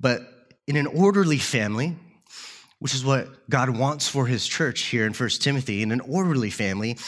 But 0.00 0.22
in 0.66 0.76
an 0.76 0.86
orderly 0.86 1.38
family, 1.38 1.96
which 2.82 2.96
is 2.96 3.04
what 3.04 3.48
God 3.48 3.70
wants 3.70 4.08
for 4.08 4.26
his 4.26 4.44
church 4.44 4.86
here 4.86 5.06
in 5.06 5.12
1 5.12 5.28
Timothy. 5.38 5.84
In 5.84 5.92
an 5.92 6.00
orderly 6.00 6.50
family, 6.50 6.98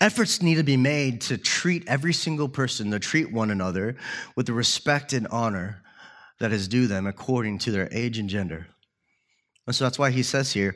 efforts 0.00 0.42
need 0.42 0.56
to 0.56 0.64
be 0.64 0.76
made 0.76 1.20
to 1.20 1.38
treat 1.38 1.84
every 1.86 2.12
single 2.12 2.48
person, 2.48 2.90
to 2.90 2.98
treat 2.98 3.30
one 3.30 3.52
another 3.52 3.94
with 4.34 4.46
the 4.46 4.52
respect 4.52 5.12
and 5.12 5.28
honor 5.28 5.84
that 6.40 6.50
is 6.50 6.66
due 6.66 6.88
them 6.88 7.06
according 7.06 7.58
to 7.58 7.70
their 7.70 7.88
age 7.92 8.18
and 8.18 8.28
gender. 8.28 8.66
And 9.68 9.76
so 9.76 9.84
that's 9.84 10.00
why 10.00 10.10
he 10.10 10.24
says 10.24 10.52
here 10.52 10.74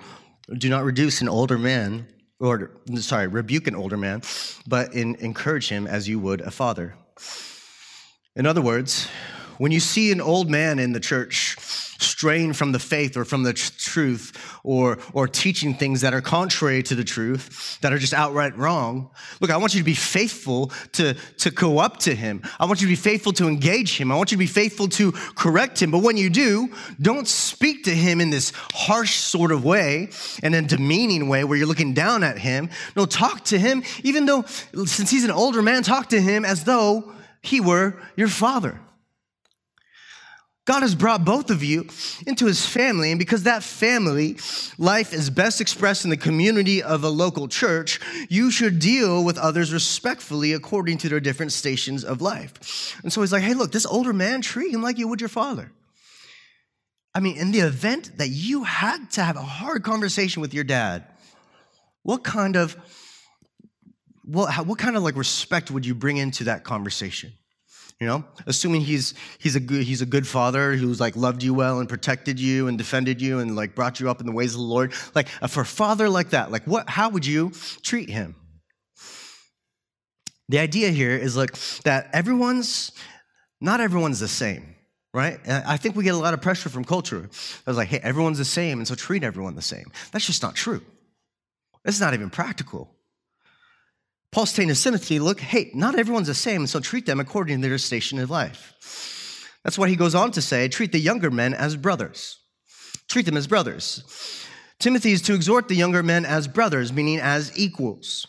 do 0.57 0.69
not 0.69 0.85
reduce 0.85 1.21
an 1.21 1.29
older 1.29 1.59
man, 1.59 2.07
or 2.39 2.71
sorry, 2.95 3.27
rebuke 3.27 3.67
an 3.67 3.75
older 3.75 3.97
man, 3.97 4.23
but 4.69 4.95
in, 4.95 5.17
encourage 5.17 5.69
him 5.69 5.89
as 5.89 6.09
you 6.09 6.21
would 6.21 6.43
a 6.43 6.53
father. 6.53 6.95
In 8.37 8.47
other 8.47 8.63
words, 8.63 9.09
when 9.59 9.73
you 9.73 9.81
see 9.81 10.13
an 10.13 10.21
old 10.21 10.51
man 10.51 10.79
in 10.79 10.93
the 10.93 11.01
church 11.01 11.57
straying 12.05 12.53
from 12.53 12.73
the 12.73 12.79
faith 12.79 13.17
or 13.17 13.25
from 13.25 13.43
the 13.43 13.53
tr- 13.53 13.73
truth 13.79 14.59
or, 14.63 14.99
or 15.13 15.29
teaching 15.29 15.75
things 15.75 16.01
that 16.01 16.13
are 16.13 16.21
contrary 16.21 16.83
to 16.83 16.95
the 16.95 17.05
truth, 17.05 17.79
that 17.81 17.93
are 17.93 17.99
just 17.99 18.13
outright 18.13 18.57
wrong, 18.57 19.11
look, 19.41 19.51
I 19.51 19.57
want 19.57 19.75
you 19.75 19.81
to 19.81 19.85
be 19.85 19.95
faithful 19.95 20.73
to, 20.93 21.15
to 21.39 21.51
go 21.51 21.79
up 21.79 21.99
to 21.99 22.15
him. 22.15 22.43
I 22.59 22.67
want 22.67 22.81
you 22.81 22.87
to 22.87 22.93
be 22.93 22.97
faithful 22.97 23.33
to 23.35 23.49
engage 23.49 23.97
him. 23.97 24.11
I 24.11 24.17
want 24.17 24.31
you 24.31 24.37
to 24.37 24.41
be 24.41 24.47
faithful 24.47 24.89
to 24.89 25.13
correct 25.13 25.81
him. 25.81 25.91
But 25.91 26.03
when 26.03 26.17
you 26.17 26.31
do, 26.31 26.69
don't 27.01 27.29
speak 27.29 27.85
to 27.85 27.95
him 27.95 28.21
in 28.21 28.31
this 28.31 28.53
harsh 28.73 29.17
sort 29.17 29.53
of 29.53 29.65
way 29.65 30.11
and 30.43 30.53
then 30.53 30.67
demeaning 30.67 31.29
way 31.29 31.45
where 31.45 31.57
you're 31.57 31.67
looking 31.67 31.95
down 31.95 32.23
at 32.23 32.39
him. 32.39 32.71
No, 32.97 33.07
talk 33.07 33.45
to 33.47 33.59
him, 33.59 33.83
even 34.03 34.27
though, 34.27 34.43
since 34.43 35.11
he's 35.11 35.25
an 35.25 35.31
older 35.31 35.63
man, 35.63 35.83
talk 35.83 36.09
to 36.11 36.21
him 36.21 36.45
as 36.45 36.65
though 36.65 37.13
he 37.43 37.61
were 37.61 38.01
your 38.17 38.29
father. 38.29 38.81
God 40.67 40.81
has 40.81 40.95
brought 40.95 41.27
both 41.27 41.51
of 41.51 41.63
you 41.63 41.89
into 42.27 42.47
his 42.47 42.65
family, 42.65 43.11
and 43.11 43.19
because 43.19 43.43
that 43.43 43.63
family 43.63 44.39
life 44.79 45.13
is 45.13 45.29
best 45.29 45.61
expressed 45.61 46.05
in 46.05 46.11
the 46.11 46.17
community 46.17 46.83
of 46.83 47.05
a 47.05 47.11
local 47.11 47.49
church, 47.49 48.01
you 48.31 48.51
should 48.51 48.79
deal 48.79 49.23
with 49.23 49.37
others 49.37 49.75
respectfully 49.75 50.55
according 50.55 50.97
to 50.99 51.09
their 51.11 51.21
different 51.21 51.53
stations 51.53 52.03
of 52.03 52.23
life. 52.23 52.99
And 53.03 53.13
so 53.13 53.21
he's 53.21 53.33
like, 53.33 53.43
hey, 53.43 53.53
look, 53.53 53.73
this 53.73 53.85
older 53.85 54.15
man, 54.15 54.41
treat 54.41 54.73
him 54.73 54.83
like 54.83 54.97
you 54.97 55.07
would 55.09 55.21
your 55.21 55.29
father. 55.29 55.71
I 57.15 57.21
mean, 57.21 57.37
in 57.37 57.53
the 57.53 57.61
event 57.61 58.17
that 58.17 58.29
you 58.29 58.65
had 58.65 59.11
to 59.13 59.23
have 59.23 59.37
a 59.37 59.43
hard 59.43 59.85
conversation 59.85 60.41
with 60.41 60.55
your 60.55 60.65
dad, 60.65 61.05
what 62.03 62.25
kind 62.25 62.57
of 62.57 62.77
what, 64.25 64.67
what 64.67 64.79
kind 64.79 64.97
of 64.97 65.03
like 65.03 65.17
respect 65.17 65.71
would 65.71 65.85
you 65.85 65.95
bring 65.95 66.17
into 66.17 66.45
that 66.45 66.65
conversation? 66.65 67.35
You 68.01 68.07
know 68.07 68.25
assuming 68.47 68.81
he's 68.81 69.15
he's 69.39 69.57
a 69.57 69.61
good 69.61 69.83
he's 69.85 70.03
a 70.03 70.07
good 70.07 70.27
father 70.27 70.75
who's 70.75 71.01
like 71.01 71.17
loved 71.17 71.43
you 71.43 71.55
well 71.55 71.79
and 71.79 71.89
protected 71.89 72.41
you 72.41 72.67
and 72.67 72.77
defended 72.77 73.23
you 73.23 73.39
and 73.39 73.55
like 73.55 73.75
brought 73.75 74.01
you 74.01 74.11
up 74.11 74.21
in 74.21 74.27
the 74.27 74.33
ways 74.33 74.55
of 74.55 74.61
the 74.61 74.67
lord 74.67 74.93
like 75.15 75.29
uh, 75.41 75.47
for 75.47 75.61
a 75.61 75.67
father 75.67 76.09
like 76.09 76.31
that 76.31 76.51
like 76.51 76.65
what 76.65 76.89
how 76.89 77.09
would 77.09 77.27
you 77.27 77.53
treat 77.83 78.09
him? 78.09 78.35
The 80.49 80.59
idea 80.59 80.91
here 80.91 81.17
is 81.17 81.37
like 81.37 81.57
that 81.85 82.11
everyone's 82.13 82.93
not 83.61 83.81
everyone's 83.81 84.21
the 84.21 84.29
same 84.29 84.71
right? 85.13 85.39
I 85.47 85.77
think 85.77 85.95
we 85.95 86.03
get 86.03 86.15
a 86.15 86.19
lot 86.19 86.35
of 86.35 86.43
pressure 86.43 86.69
from 86.69 86.85
culture. 86.85 87.31
I 87.67 87.71
was 87.71 87.77
like 87.77 87.89
hey 87.89 88.01
everyone's 88.03 88.39
the 88.39 88.45
same 88.45 88.79
and 88.79 88.87
so 88.87 88.95
treat 88.95 89.23
everyone 89.23 89.55
the 89.55 89.63
same. 89.63 89.91
That's 90.13 90.27
just 90.27 90.43
not 90.43 90.55
true. 90.55 90.83
It's 91.85 92.01
not 92.01 92.15
even 92.15 92.31
practical 92.31 92.94
Paul's 94.35 94.51
saying 94.51 94.69
to 94.69 94.75
Timothy, 94.75 95.21
look, 95.21 95.39
hey, 95.39 95.71
not 95.75 95.97
everyone's 95.97 96.27
the 96.27 96.35
same, 96.35 96.67
so 96.67 96.81
treat 96.81 97.07
them 97.07 97.21
according 97.21 97.63
to 97.63 97.69
their 97.69 97.79
station 97.79 98.19
in 98.19 98.29
life. 98.29 98.75
That's 99.63 99.79
why 99.79 99.89
he 99.89 99.95
goes 99.95 100.17
on 100.17 100.33
to 100.33 100.43
say, 100.43 100.67
treat 100.67 100.91
the 100.91 100.99
younger 100.99 101.31
men 101.31 101.55
as 101.55 101.77
brothers. 101.77 102.41
Treat 103.09 103.27
them 103.27 103.37
as 103.37 103.47
brothers. 103.47 104.03
Timothy 104.81 105.13
is 105.13 105.23
to 105.23 105.35
exhort 105.35 105.69
the 105.69 105.77
younger 105.77 106.03
men 106.03 106.27
as 106.27 106.49
brothers, 106.49 106.93
meaning 106.93 107.21
as 107.21 107.57
equals. 107.57 108.27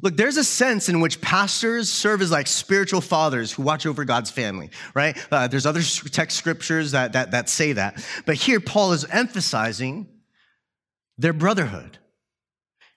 Look, 0.00 0.16
there's 0.16 0.38
a 0.38 0.44
sense 0.44 0.88
in 0.88 1.00
which 1.00 1.20
pastors 1.20 1.92
serve 1.92 2.22
as 2.22 2.30
like 2.30 2.46
spiritual 2.46 3.02
fathers 3.02 3.52
who 3.52 3.64
watch 3.64 3.84
over 3.84 4.06
God's 4.06 4.30
family, 4.30 4.70
right? 4.94 5.14
Uh, 5.30 5.46
there's 5.46 5.66
other 5.66 5.82
text 5.82 6.38
scriptures 6.38 6.92
that, 6.92 7.12
that, 7.12 7.32
that 7.32 7.50
say 7.50 7.74
that. 7.74 8.02
But 8.24 8.36
here, 8.36 8.60
Paul 8.60 8.92
is 8.92 9.04
emphasizing 9.10 10.08
their 11.18 11.34
brotherhood. 11.34 11.98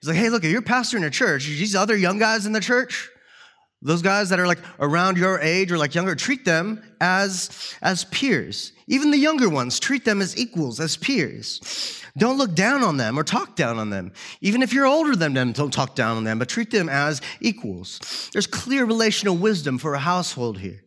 He's 0.02 0.10
like, 0.10 0.18
hey, 0.18 0.30
look, 0.30 0.44
if 0.44 0.52
you're 0.52 0.62
pastor 0.62 0.98
in 0.98 1.04
a 1.04 1.10
church, 1.10 1.46
these 1.46 1.76
other 1.76 1.98
young 1.98 2.20
guys 2.20 2.46
in 2.46 2.52
the 2.52 2.60
church, 2.60 3.10
those 3.82 4.02
guys 4.02 4.30
that 4.30 4.40
are 4.40 4.48
like 4.48 4.60
around 4.80 5.18
your 5.18 5.40
age 5.40 5.72
or 5.72 5.78
like 5.78 5.96
younger, 5.96 6.16
treat 6.16 6.46
them 6.46 6.84
as, 7.00 7.76
as 7.82 8.06
peers. 8.06 8.74
Even 8.88 9.12
the 9.12 9.18
younger 9.18 9.50
ones, 9.50 9.80
treat 9.80 10.06
them 10.06 10.22
as 10.22 10.38
equals, 10.38 10.80
as 10.80 10.98
peers. 10.98 12.02
Don't 12.18 12.38
look 12.38 12.56
down 12.56 12.84
on 12.84 12.98
them 12.98 13.18
or 13.20 13.24
talk 13.24 13.56
down 13.56 13.78
on 13.78 13.90
them. 13.92 14.12
Even 14.42 14.64
if 14.64 14.74
you're 14.74 14.88
older 14.88 15.16
than 15.16 15.34
them, 15.34 15.52
don't 15.52 15.74
talk 15.74 15.94
down 15.94 16.18
on 16.18 16.24
them, 16.24 16.40
but 16.40 16.50
treat 16.50 16.72
them 16.72 16.90
as 16.90 17.22
equals. 17.40 18.30
There's 18.34 18.48
clear 18.48 18.86
relational 18.86 19.38
wisdom 19.38 19.78
for 19.78 19.94
a 19.94 20.00
household 20.00 20.60
here. 20.60 20.84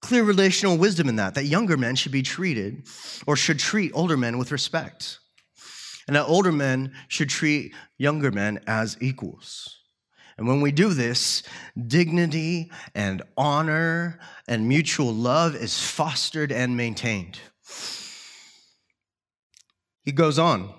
Clear 0.00 0.22
relational 0.22 0.76
wisdom 0.76 1.08
in 1.08 1.16
that, 1.16 1.34
that 1.34 1.44
younger 1.44 1.76
men 1.76 1.96
should 1.96 2.12
be 2.12 2.22
treated 2.22 2.86
or 3.26 3.36
should 3.36 3.58
treat 3.58 3.92
older 3.94 4.16
men 4.16 4.38
with 4.38 4.52
respect 4.52 5.18
and 6.08 6.16
that 6.16 6.24
older 6.24 6.50
men 6.50 6.92
should 7.06 7.28
treat 7.28 7.74
younger 7.98 8.32
men 8.32 8.58
as 8.66 8.96
equals. 9.00 9.76
And 10.38 10.48
when 10.48 10.60
we 10.60 10.72
do 10.72 10.94
this, 10.94 11.42
dignity 11.86 12.70
and 12.94 13.22
honor 13.36 14.18
and 14.48 14.66
mutual 14.66 15.12
love 15.12 15.54
is 15.54 15.80
fostered 15.80 16.50
and 16.50 16.76
maintained. 16.76 17.38
He 20.02 20.12
goes 20.12 20.38
on, 20.38 20.72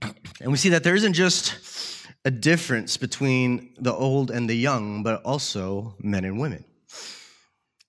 and 0.00 0.50
we 0.50 0.56
see 0.56 0.70
that 0.70 0.82
there 0.82 0.94
isn't 0.94 1.12
just 1.12 2.06
a 2.24 2.30
difference 2.30 2.96
between 2.96 3.74
the 3.78 3.92
old 3.92 4.30
and 4.30 4.48
the 4.48 4.54
young, 4.54 5.02
but 5.02 5.22
also 5.22 5.96
men 5.98 6.24
and 6.24 6.40
women. 6.40 6.64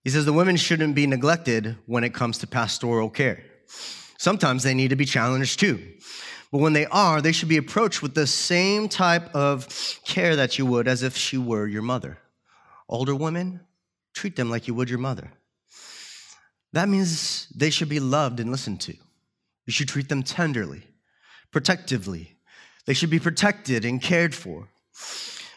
He 0.04 0.10
says 0.10 0.26
the 0.26 0.34
women 0.34 0.58
shouldn't 0.58 0.96
be 0.96 1.08
neglected 1.08 1.78
when 1.86 2.04
it 2.04 2.14
comes 2.14 2.40
to 2.40 2.48
pastoral 2.48 3.10
care. 3.10 3.44
Sometimes 4.22 4.62
they 4.62 4.76
need 4.76 4.92
to 4.92 4.96
be 4.96 5.06
challenged 5.06 5.60
too. 5.60 5.82
But 6.52 6.60
when 6.60 6.74
they 6.74 6.86
are, 6.86 7.22
they 7.22 7.32
should 7.32 7.50
be 7.50 7.58
approached 7.58 8.04
with 8.04 8.14
the 8.14 8.28
same 8.28 8.88
type 8.88 9.34
of 9.34 9.68
care 10.06 10.36
that 10.36 10.60
you 10.60 10.66
would 10.68 10.88
as 10.88 11.02
if 11.02 11.18
she 11.18 11.40
were 11.40 11.66
your 11.66 11.82
mother. 11.82 12.20
Older 12.88 13.16
women, 13.16 13.62
treat 14.14 14.36
them 14.36 14.52
like 14.52 14.68
you 14.68 14.76
would 14.76 14.92
your 14.92 15.00
mother. 15.00 15.32
That 16.72 16.88
means 16.88 17.48
they 17.56 17.72
should 17.72 17.90
be 17.90 18.00
loved 18.00 18.40
and 18.40 18.52
listened 18.52 18.80
to. 18.82 18.94
You 19.66 19.74
should 19.74 19.88
treat 19.88 20.08
them 20.08 20.22
tenderly, 20.22 20.84
protectively. 21.50 22.38
They 22.86 22.94
should 22.94 23.10
be 23.10 23.20
protected 23.20 23.86
and 23.86 24.00
cared 24.00 24.36
for. 24.36 24.68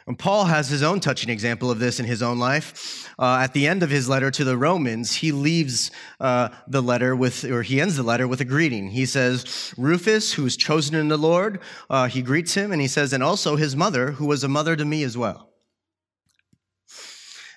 And 0.06 0.18
Paul 0.18 0.44
has 0.44 0.68
his 0.68 0.82
own 0.82 1.00
touching 1.00 1.30
example 1.30 1.70
of 1.70 1.78
this 1.78 1.98
in 1.98 2.04
his 2.04 2.22
own 2.22 2.38
life. 2.38 3.10
Uh, 3.18 3.38
at 3.42 3.54
the 3.54 3.66
end 3.66 3.82
of 3.82 3.88
his 3.88 4.06
letter 4.06 4.30
to 4.32 4.44
the 4.44 4.56
Romans, 4.56 5.14
he 5.16 5.32
leaves 5.32 5.90
uh, 6.20 6.50
the 6.68 6.82
letter 6.82 7.16
with, 7.16 7.44
or 7.44 7.62
he 7.62 7.80
ends 7.80 7.96
the 7.96 8.02
letter 8.02 8.28
with 8.28 8.40
a 8.42 8.44
greeting. 8.44 8.90
He 8.90 9.06
says, 9.06 9.72
Rufus, 9.78 10.34
who's 10.34 10.58
chosen 10.58 10.94
in 10.94 11.08
the 11.08 11.16
Lord, 11.16 11.60
uh, 11.88 12.08
he 12.08 12.20
greets 12.20 12.52
him, 12.52 12.70
and 12.70 12.82
he 12.82 12.88
says, 12.88 13.14
and 13.14 13.22
also 13.22 13.56
his 13.56 13.74
mother, 13.74 14.12
who 14.12 14.26
was 14.26 14.44
a 14.44 14.48
mother 14.48 14.76
to 14.76 14.84
me 14.84 15.04
as 15.04 15.16
well. 15.16 15.50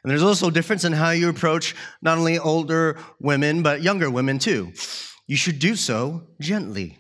And 0.04 0.12
there's 0.12 0.24
also 0.24 0.48
a 0.48 0.52
difference 0.52 0.86
in 0.86 0.94
how 0.94 1.10
you 1.10 1.28
approach 1.28 1.76
not 2.02 2.18
only 2.18 2.40
older 2.40 2.98
women, 3.20 3.62
but 3.62 3.82
younger 3.82 4.10
women 4.10 4.40
too. 4.40 4.72
You 5.26 5.36
should 5.36 5.60
do 5.60 5.76
so 5.76 6.24
gently. 6.40 6.98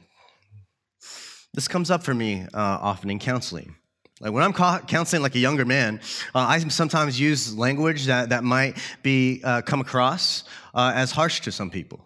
this 1.53 1.69
comes 1.69 1.89
up 1.89 2.03
for 2.03 2.13
me 2.13 2.41
uh, 2.53 2.79
often 2.81 3.09
in 3.09 3.19
counseling. 3.19 3.77
Like 4.19 4.31
when 4.31 4.43
I'm 4.43 4.53
counseling 4.53 5.21
like 5.21 5.35
a 5.35 5.39
younger 5.39 5.65
man, 5.65 5.99
uh, 6.33 6.39
I 6.39 6.59
sometimes 6.59 7.19
use 7.19 7.55
language 7.55 8.05
that, 8.05 8.29
that 8.29 8.43
might 8.43 8.77
be 9.03 9.41
uh, 9.43 9.61
come 9.61 9.79
across 9.79 10.43
uh, 10.73 10.91
as 10.95 11.11
harsh 11.11 11.41
to 11.41 11.51
some 11.51 11.69
people. 11.69 11.99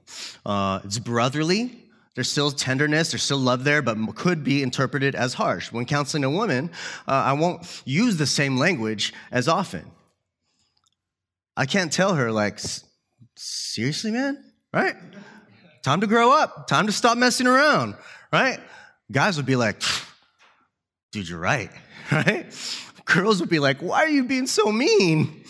Uh, 0.45 0.81
it's 0.83 0.99
brotherly. 0.99 1.77
There's 2.13 2.29
still 2.29 2.51
tenderness, 2.51 3.11
there's 3.11 3.23
still 3.23 3.37
love 3.37 3.63
there, 3.63 3.81
but 3.81 3.97
could 4.15 4.43
be 4.43 4.61
interpreted 4.61 5.15
as 5.15 5.33
harsh. 5.33 5.71
When 5.71 5.85
counseling 5.85 6.25
a 6.25 6.29
woman, 6.29 6.69
uh, 7.07 7.11
I 7.11 7.33
won't 7.33 7.81
use 7.85 8.17
the 8.17 8.27
same 8.27 8.57
language 8.57 9.13
as 9.31 9.47
often. 9.47 9.85
I 11.55 11.65
can't 11.65 11.91
tell 11.91 12.15
her, 12.15 12.29
like, 12.29 12.59
seriously, 13.37 14.11
man? 14.11 14.43
Right? 14.73 14.95
Time 15.83 16.01
to 16.01 16.07
grow 16.07 16.33
up. 16.33 16.67
Time 16.67 16.85
to 16.87 16.91
stop 16.91 17.17
messing 17.17 17.47
around, 17.47 17.95
right? 18.33 18.59
Guys 19.09 19.37
would 19.37 19.45
be 19.45 19.55
like, 19.55 19.81
dude, 21.13 21.29
you're 21.29 21.39
right, 21.39 21.71
right? 22.25 22.45
Girls 23.05 23.39
would 23.39 23.49
be 23.49 23.59
like, 23.59 23.79
why 23.79 24.03
are 24.03 24.09
you 24.09 24.23
being 24.25 24.47
so 24.47 24.71
mean? 24.71 25.43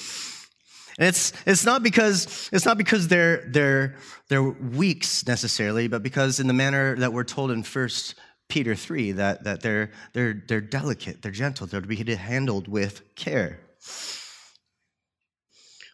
And 0.99 1.07
it's, 1.07 1.33
it's 1.45 1.65
not 1.65 1.83
because, 1.83 2.49
it's 2.53 2.65
not 2.65 2.77
because 2.77 3.07
they're, 3.07 3.45
they're, 3.49 3.95
they're 4.29 4.43
weaks 4.43 5.25
necessarily, 5.25 5.87
but 5.87 6.03
because 6.03 6.39
in 6.39 6.47
the 6.47 6.53
manner 6.53 6.95
that 6.97 7.13
we're 7.13 7.23
told 7.23 7.51
in 7.51 7.63
First 7.63 8.15
Peter 8.49 8.75
3, 8.75 9.13
that, 9.13 9.43
that 9.45 9.61
they're, 9.61 9.91
they're, 10.13 10.43
they're 10.47 10.61
delicate, 10.61 11.21
they're 11.21 11.31
gentle, 11.31 11.65
they're 11.65 11.81
to 11.81 11.87
be 11.87 11.95
handled 12.15 12.67
with 12.67 13.15
care. 13.15 13.59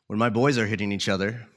When 0.07 0.19
my 0.19 0.29
boys 0.29 0.57
are 0.57 0.65
hitting 0.65 0.91
each 0.91 1.09
other, 1.09 1.47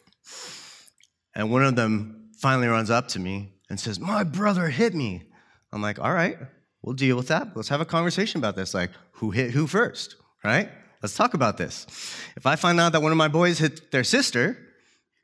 and 1.35 1.51
one 1.51 1.65
of 1.65 1.77
them 1.77 2.31
finally 2.39 2.69
runs 2.69 2.91
up 2.91 3.09
to 3.09 3.19
me 3.19 3.55
and 3.69 3.79
says, 3.79 4.01
My 4.01 4.25
brother 4.25 4.69
hit 4.69 4.95
me. 4.95 5.23
I'm 5.73 5.81
like, 5.81 5.99
All 5.99 6.13
right, 6.13 6.37
we'll 6.83 6.95
deal 6.95 7.17
with 7.17 7.29
that. 7.29 7.57
Let's 7.57 7.69
have 7.69 7.81
a 7.81 7.87
conversation 7.87 8.39
about 8.39 8.57
this. 8.57 8.75
Like, 8.75 8.91
who 9.13 9.31
hit 9.31 9.51
who 9.51 9.67
first, 9.67 10.17
right? 10.45 10.71
Let's 11.03 11.15
talk 11.15 11.35
about 11.35 11.57
this. 11.57 11.87
If 12.37 12.47
I 12.47 12.57
find 12.57 12.79
out 12.79 12.93
that 12.93 13.03
one 13.03 13.13
of 13.13 13.19
my 13.19 13.29
boys 13.29 13.59
hit 13.59 13.91
their 13.91 14.05
sister, 14.05 14.59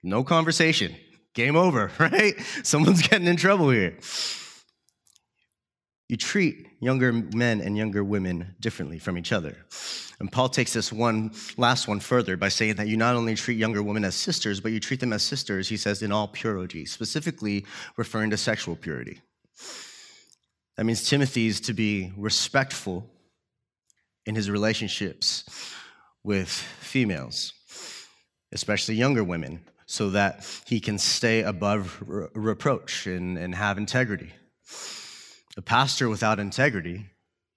no 0.03 0.25
conversation. 0.25 0.95
Game 1.35 1.57
over, 1.57 1.91
right? 1.99 2.35
Someone's 2.63 3.07
getting 3.07 3.27
in 3.27 3.37
trouble 3.37 3.71
here. 3.71 3.99
You 6.09 6.17
treat 6.17 6.67
younger 6.81 7.13
men 7.13 7.61
and 7.61 7.77
younger 7.77 8.05
women 8.05 8.55
differently 8.61 8.99
from 8.99 9.19
each 9.19 9.33
other. 9.33 9.57
And 10.21 10.31
Paul 10.31 10.49
takes 10.49 10.73
this 10.73 10.93
one 10.93 11.33
last 11.57 11.89
one 11.89 12.01
further 12.01 12.37
by 12.37 12.49
saying 12.49 12.77
that 12.77 12.87
you 12.87 12.97
not 12.97 13.17
only 13.17 13.35
treat 13.35 13.59
younger 13.59 13.83
women 13.83 14.05
as 14.05 14.15
sisters, 14.15 14.61
but 14.61 14.73
you 14.73 14.81
treat 14.81 15.01
them 15.01 15.13
as 15.13 15.23
sisters, 15.23 15.69
he 15.69 15.77
says, 15.77 16.03
in 16.03 16.13
all 16.13 16.29
purity, 16.29 16.87
specifically 16.87 17.67
referring 17.97 18.31
to 18.31 18.37
sexual 18.37 18.77
purity. 18.77 19.21
That 20.77 20.85
means 20.85 21.09
Timothy 21.09 21.47
is 21.47 21.61
to 21.63 21.73
be 21.73 22.13
respectful 22.17 23.09
in 24.27 24.35
his 24.35 24.51
relationships 24.51 25.45
with 26.23 26.51
females, 26.51 27.55
especially 28.53 28.97
younger 28.97 29.25
women, 29.25 29.61
so 29.87 30.11
that 30.11 30.45
he 30.67 30.81
can 30.81 30.99
stay 30.99 31.43
above 31.43 32.03
re- 32.05 32.27
reproach 32.35 33.07
and, 33.07 33.39
and 33.39 33.55
have 33.55 33.79
integrity. 33.79 34.33
A 35.57 35.63
pastor 35.63 36.09
without 36.09 36.39
integrity, 36.39 37.07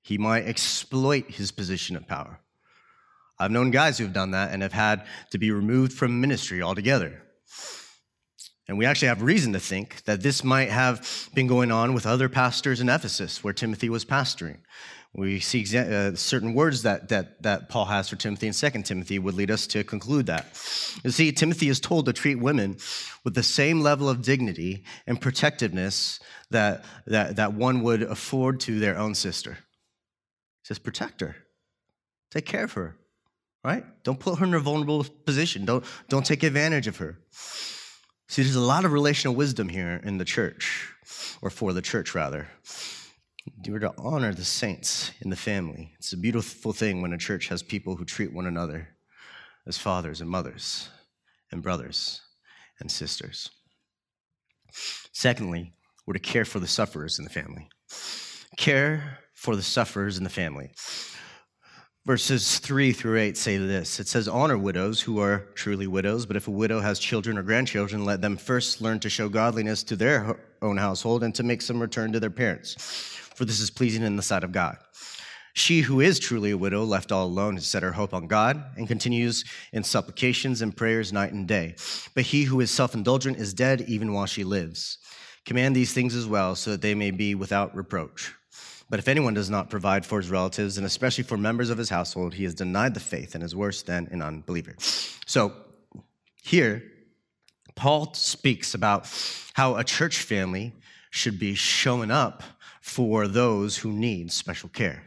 he 0.02 0.18
might 0.18 0.46
exploit 0.46 1.30
his 1.30 1.52
position 1.52 1.96
of 1.96 2.08
power. 2.08 2.40
I've 3.38 3.52
known 3.52 3.72
guys 3.72 3.98
who 3.98 4.06
have 4.06 4.14
done 4.14 4.32
that 4.32 4.54
and 4.54 4.62
have 4.62 4.74
had 4.74 5.06
to 5.32 5.38
be 5.38 5.52
removed 5.52 5.92
from 5.92 6.22
ministry 6.22 6.62
altogether. 6.62 7.22
And 8.70 8.78
we 8.78 8.86
actually 8.86 9.08
have 9.08 9.24
reason 9.24 9.54
to 9.54 9.60
think 9.60 10.04
that 10.04 10.22
this 10.22 10.44
might 10.44 10.70
have 10.70 11.30
been 11.34 11.48
going 11.48 11.72
on 11.72 11.96
with 11.96 12.06
other 12.06 12.30
pastors 12.30 12.80
in 12.80 12.88
Ephesus 12.88 13.44
where 13.44 13.52
Timothy 13.52 13.90
was 13.90 14.06
pastoring. 14.06 14.58
We 15.12 15.40
see 15.40 15.66
uh, 15.76 16.14
certain 16.14 16.54
words 16.54 16.84
that, 16.84 17.10
that, 17.10 17.42
that 17.42 17.70
Paul 17.70 17.86
has 17.86 18.10
for 18.10 18.16
Timothy 18.16 18.46
in 18.46 18.54
2 18.54 18.70
Timothy 18.84 19.18
would 19.18 19.34
lead 19.34 19.50
us 19.50 19.66
to 19.68 19.84
conclude 19.84 20.28
that. 20.28 20.50
You 21.04 21.10
see, 21.10 21.32
Timothy 21.32 21.68
is 21.68 21.80
told 21.80 22.06
to 22.06 22.14
treat 22.14 22.36
women 22.36 22.78
with 23.24 23.34
the 23.34 23.42
same 23.42 23.82
level 23.82 24.08
of 24.08 24.22
dignity 24.22 24.84
and 25.08 25.20
protectiveness 25.20 26.20
that, 26.52 26.86
that, 27.08 27.38
that 27.38 27.54
one 27.54 27.82
would 27.82 28.04
afford 28.04 28.60
to 28.62 28.80
their 28.80 29.00
own 29.00 29.16
sister. 29.16 29.54
He 30.62 30.68
says, 30.68 30.78
protect 30.78 31.22
her, 31.22 31.36
take 32.30 32.46
care 32.46 32.66
of 32.66 32.74
her, 32.74 32.98
right? 33.64 33.84
Don't 34.04 34.20
put 34.20 34.38
her 34.38 34.46
in 34.46 34.54
a 34.54 34.60
vulnerable 34.60 35.04
position, 35.26 35.66
don't, 35.66 35.84
don't 36.08 36.24
take 36.24 36.44
advantage 36.44 36.86
of 36.86 36.98
her. 36.98 37.18
See, 38.30 38.44
there's 38.44 38.56
a 38.56 38.62
lot 38.62 38.86
of 38.86 38.92
relational 38.92 39.36
wisdom 39.36 39.70
here 39.70 40.00
in 40.04 40.20
the 40.20 40.24
church, 40.24 40.88
or 41.42 41.50
for 41.50 41.74
the 41.74 41.82
church, 41.82 42.14
rather. 42.14 42.48
Are 43.68 43.80
to 43.80 43.94
honor 43.98 44.36
the 44.36 44.46
saints 44.46 45.10
in 45.22 45.32
the 45.32 45.36
family. 45.36 45.94
It's 45.98 46.14
a 46.14 46.18
beautiful 46.18 46.72
thing 46.72 47.02
when 47.02 47.12
a 47.12 47.18
church 47.18 47.48
has 47.48 47.64
people 47.64 47.96
who 47.96 48.06
treat 48.06 48.32
one 48.32 48.46
another 48.46 48.90
as 49.66 49.80
fathers 49.80 50.22
and 50.22 50.30
mothers 50.30 50.90
and 51.52 51.64
brothers 51.64 52.22
and 52.80 52.92
sisters. 52.92 53.50
Secondly, 55.12 55.74
we're 56.06 56.14
to 56.14 56.20
care 56.20 56.46
for 56.46 56.60
the 56.60 56.68
sufferers 56.68 57.18
in 57.18 57.24
the 57.24 57.32
family. 57.32 57.68
Care 58.58 59.18
for 59.34 59.56
the 59.56 59.64
sufferers 59.64 60.20
in 60.20 60.24
the 60.24 60.30
family. 60.30 60.70
Verses 62.06 62.60
3 62.60 62.92
through 62.92 63.20
8 63.20 63.38
say 63.38 63.58
this 63.58 64.00
It 64.00 64.08
says, 64.08 64.28
Honor 64.28 64.58
widows 64.58 65.02
who 65.02 65.20
are 65.20 65.48
truly 65.54 65.88
widows, 65.88 66.26
but 66.26 66.36
if 66.36 66.48
a 66.48 66.52
widow 66.52 66.80
has 66.80 67.00
children 67.00 67.38
or 67.38 67.44
grandchildren, 67.44 68.06
let 68.06 68.22
them 68.22 68.38
first 68.38 68.82
learn 68.82 69.00
to 69.02 69.10
show 69.10 69.30
godliness 69.30 69.84
to 69.84 69.96
their 69.96 70.40
own 70.62 70.78
household 70.78 71.24
and 71.24 71.36
to 71.36 71.44
make 71.44 71.62
some 71.62 71.80
return 71.80 72.12
to 72.14 72.20
their 72.20 72.30
parents 72.30 73.10
for 73.40 73.46
this 73.46 73.62
is 73.62 73.70
pleasing 73.70 74.04
in 74.04 74.18
the 74.18 74.22
sight 74.22 74.44
of 74.44 74.52
God. 74.52 74.78
She 75.54 75.80
who 75.80 76.02
is 76.02 76.20
truly 76.20 76.52
a 76.52 76.58
widow, 76.58 76.84
left 76.84 77.10
all 77.10 77.26
alone, 77.26 77.56
has 77.56 77.66
set 77.66 77.84
her 77.84 77.94
hope 77.94 78.14
on 78.14 78.28
God 78.28 78.62
and 78.76 78.86
continues 78.86 79.46
in 79.72 79.82
supplications 79.82 80.62
and 80.62 80.76
prayers 80.76 81.14
night 81.14 81.32
and 81.32 81.48
day. 81.48 81.76
But 82.16 82.26
he 82.26 82.44
who 82.44 82.60
is 82.60 82.70
self 82.70 82.94
indulgent 82.94 83.38
is 83.38 83.54
dead 83.54 83.86
even 83.88 84.12
while 84.12 84.26
she 84.26 84.44
lives. 84.44 84.98
Command 85.46 85.74
these 85.74 85.94
things 85.94 86.16
as 86.16 86.28
well, 86.28 86.54
so 86.54 86.72
that 86.72 86.82
they 86.82 86.94
may 86.94 87.12
be 87.12 87.34
without 87.34 87.74
reproach. 87.74 88.34
But 88.90 89.00
if 89.00 89.08
anyone 89.08 89.36
does 89.36 89.50
not 89.50 89.70
provide 89.70 90.06
for 90.06 90.20
his 90.20 90.30
relatives, 90.30 90.78
and 90.78 90.86
especially 90.86 91.24
for 91.24 91.38
members 91.38 91.70
of 91.70 91.78
his 91.78 91.90
household, 91.90 92.34
he 92.34 92.44
has 92.44 92.56
denied 92.56 92.94
the 92.94 93.00
faith 93.00 93.36
and 93.36 93.44
is 93.44 93.56
worse 93.56 93.84
than 93.84 94.08
an 94.12 94.22
unbeliever. 94.22 94.76
So 95.26 95.54
here, 96.44 96.84
Paul 97.76 98.14
speaks 98.14 98.74
about 98.74 99.08
how 99.54 99.76
a 99.76 99.84
church 99.84 100.18
family 100.18 100.74
should 101.12 101.40
be 101.40 101.54
showing 101.56 102.12
up 102.12 102.44
for 102.82 103.28
those 103.28 103.78
who 103.78 103.92
need 103.92 104.32
special 104.32 104.70
care. 104.70 105.04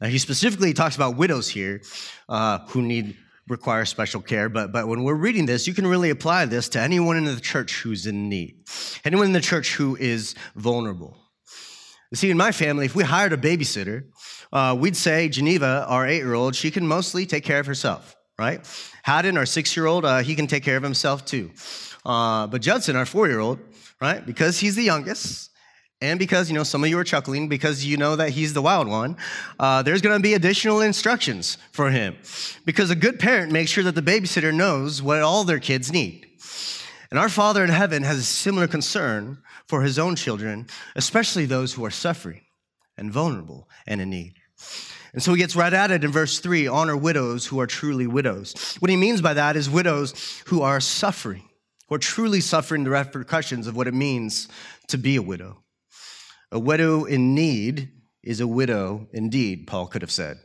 Now, 0.00 0.08
he 0.08 0.18
specifically 0.18 0.72
talks 0.72 0.96
about 0.96 1.16
widows 1.16 1.48
here 1.48 1.82
uh, 2.28 2.60
who 2.68 2.82
need 2.82 3.16
require 3.48 3.84
special 3.84 4.22
care, 4.22 4.48
but, 4.48 4.70
but 4.70 4.86
when 4.86 5.02
we're 5.02 5.14
reading 5.14 5.44
this, 5.44 5.66
you 5.66 5.74
can 5.74 5.86
really 5.86 6.10
apply 6.10 6.46
this 6.46 6.68
to 6.70 6.80
anyone 6.80 7.16
in 7.16 7.24
the 7.24 7.40
church 7.40 7.82
who's 7.82 8.06
in 8.06 8.28
need, 8.28 8.64
anyone 9.04 9.26
in 9.26 9.32
the 9.32 9.40
church 9.40 9.74
who 9.74 9.96
is 9.96 10.36
vulnerable. 10.54 11.19
See, 12.12 12.30
in 12.30 12.36
my 12.36 12.50
family, 12.50 12.86
if 12.86 12.96
we 12.96 13.04
hired 13.04 13.32
a 13.32 13.36
babysitter, 13.36 14.06
uh, 14.52 14.76
we'd 14.78 14.96
say 14.96 15.28
Geneva, 15.28 15.86
our 15.88 16.08
eight 16.08 16.18
year 16.18 16.34
old, 16.34 16.56
she 16.56 16.72
can 16.72 16.84
mostly 16.84 17.24
take 17.24 17.44
care 17.44 17.60
of 17.60 17.66
herself, 17.66 18.16
right? 18.36 18.66
Haddon, 19.04 19.36
our 19.36 19.46
six 19.46 19.76
year 19.76 19.86
old, 19.86 20.04
uh, 20.04 20.18
he 20.18 20.34
can 20.34 20.48
take 20.48 20.64
care 20.64 20.76
of 20.76 20.82
himself 20.82 21.24
too. 21.24 21.52
Uh, 22.04 22.48
but 22.48 22.62
Judson, 22.62 22.96
our 22.96 23.06
four 23.06 23.28
year 23.28 23.38
old, 23.38 23.60
right, 24.00 24.26
because 24.26 24.58
he's 24.58 24.74
the 24.74 24.82
youngest, 24.82 25.50
and 26.00 26.18
because 26.18 26.50
you 26.50 26.56
know 26.56 26.64
some 26.64 26.82
of 26.82 26.90
you 26.90 26.98
are 26.98 27.04
chuckling 27.04 27.48
because 27.48 27.84
you 27.84 27.96
know 27.96 28.16
that 28.16 28.30
he's 28.30 28.54
the 28.54 28.62
wild 28.62 28.88
one 28.88 29.16
uh, 29.58 29.82
there's 29.82 30.00
going 30.00 30.16
to 30.16 30.22
be 30.22 30.32
additional 30.32 30.80
instructions 30.80 31.58
for 31.72 31.90
him 31.90 32.16
because 32.64 32.90
a 32.90 32.94
good 32.94 33.18
parent 33.18 33.52
makes 33.52 33.70
sure 33.70 33.84
that 33.84 33.94
the 33.94 34.02
babysitter 34.02 34.54
knows 34.54 35.02
what 35.02 35.20
all 35.20 35.44
their 35.44 35.58
kids 35.58 35.92
need 35.92 36.26
and 37.10 37.18
our 37.18 37.28
father 37.28 37.64
in 37.64 37.70
heaven 37.70 38.02
has 38.02 38.18
a 38.18 38.22
similar 38.22 38.66
concern 38.66 39.38
for 39.66 39.82
his 39.82 39.98
own 39.98 40.16
children 40.16 40.66
especially 40.96 41.46
those 41.46 41.72
who 41.74 41.84
are 41.84 41.90
suffering 41.90 42.42
and 42.96 43.12
vulnerable 43.12 43.68
and 43.86 44.00
in 44.00 44.10
need. 44.10 44.34
And 45.12 45.22
so 45.22 45.32
he 45.32 45.38
gets 45.38 45.56
right 45.56 45.72
at 45.72 45.90
it 45.90 46.04
in 46.04 46.12
verse 46.12 46.38
3 46.38 46.68
honor 46.68 46.96
widows 46.96 47.46
who 47.46 47.58
are 47.58 47.66
truly 47.66 48.06
widows. 48.06 48.76
What 48.78 48.90
he 48.90 48.96
means 48.96 49.20
by 49.20 49.34
that 49.34 49.56
is 49.56 49.68
widows 49.68 50.42
who 50.46 50.62
are 50.62 50.80
suffering 50.80 51.50
who 51.90 51.96
are 51.96 51.98
truly 51.98 52.40
suffering 52.40 52.84
the 52.84 52.90
repercussions 52.90 53.66
of 53.66 53.76
what 53.76 53.88
it 53.88 53.94
means 53.94 54.48
to 54.86 54.96
be 54.96 55.16
a 55.16 55.22
widow. 55.22 55.64
A 56.52 56.58
widow 56.58 57.04
in 57.04 57.34
need 57.34 57.90
is 58.22 58.40
a 58.40 58.46
widow 58.46 59.08
indeed, 59.12 59.66
Paul 59.66 59.88
could 59.88 60.02
have 60.02 60.10
said. 60.10 60.38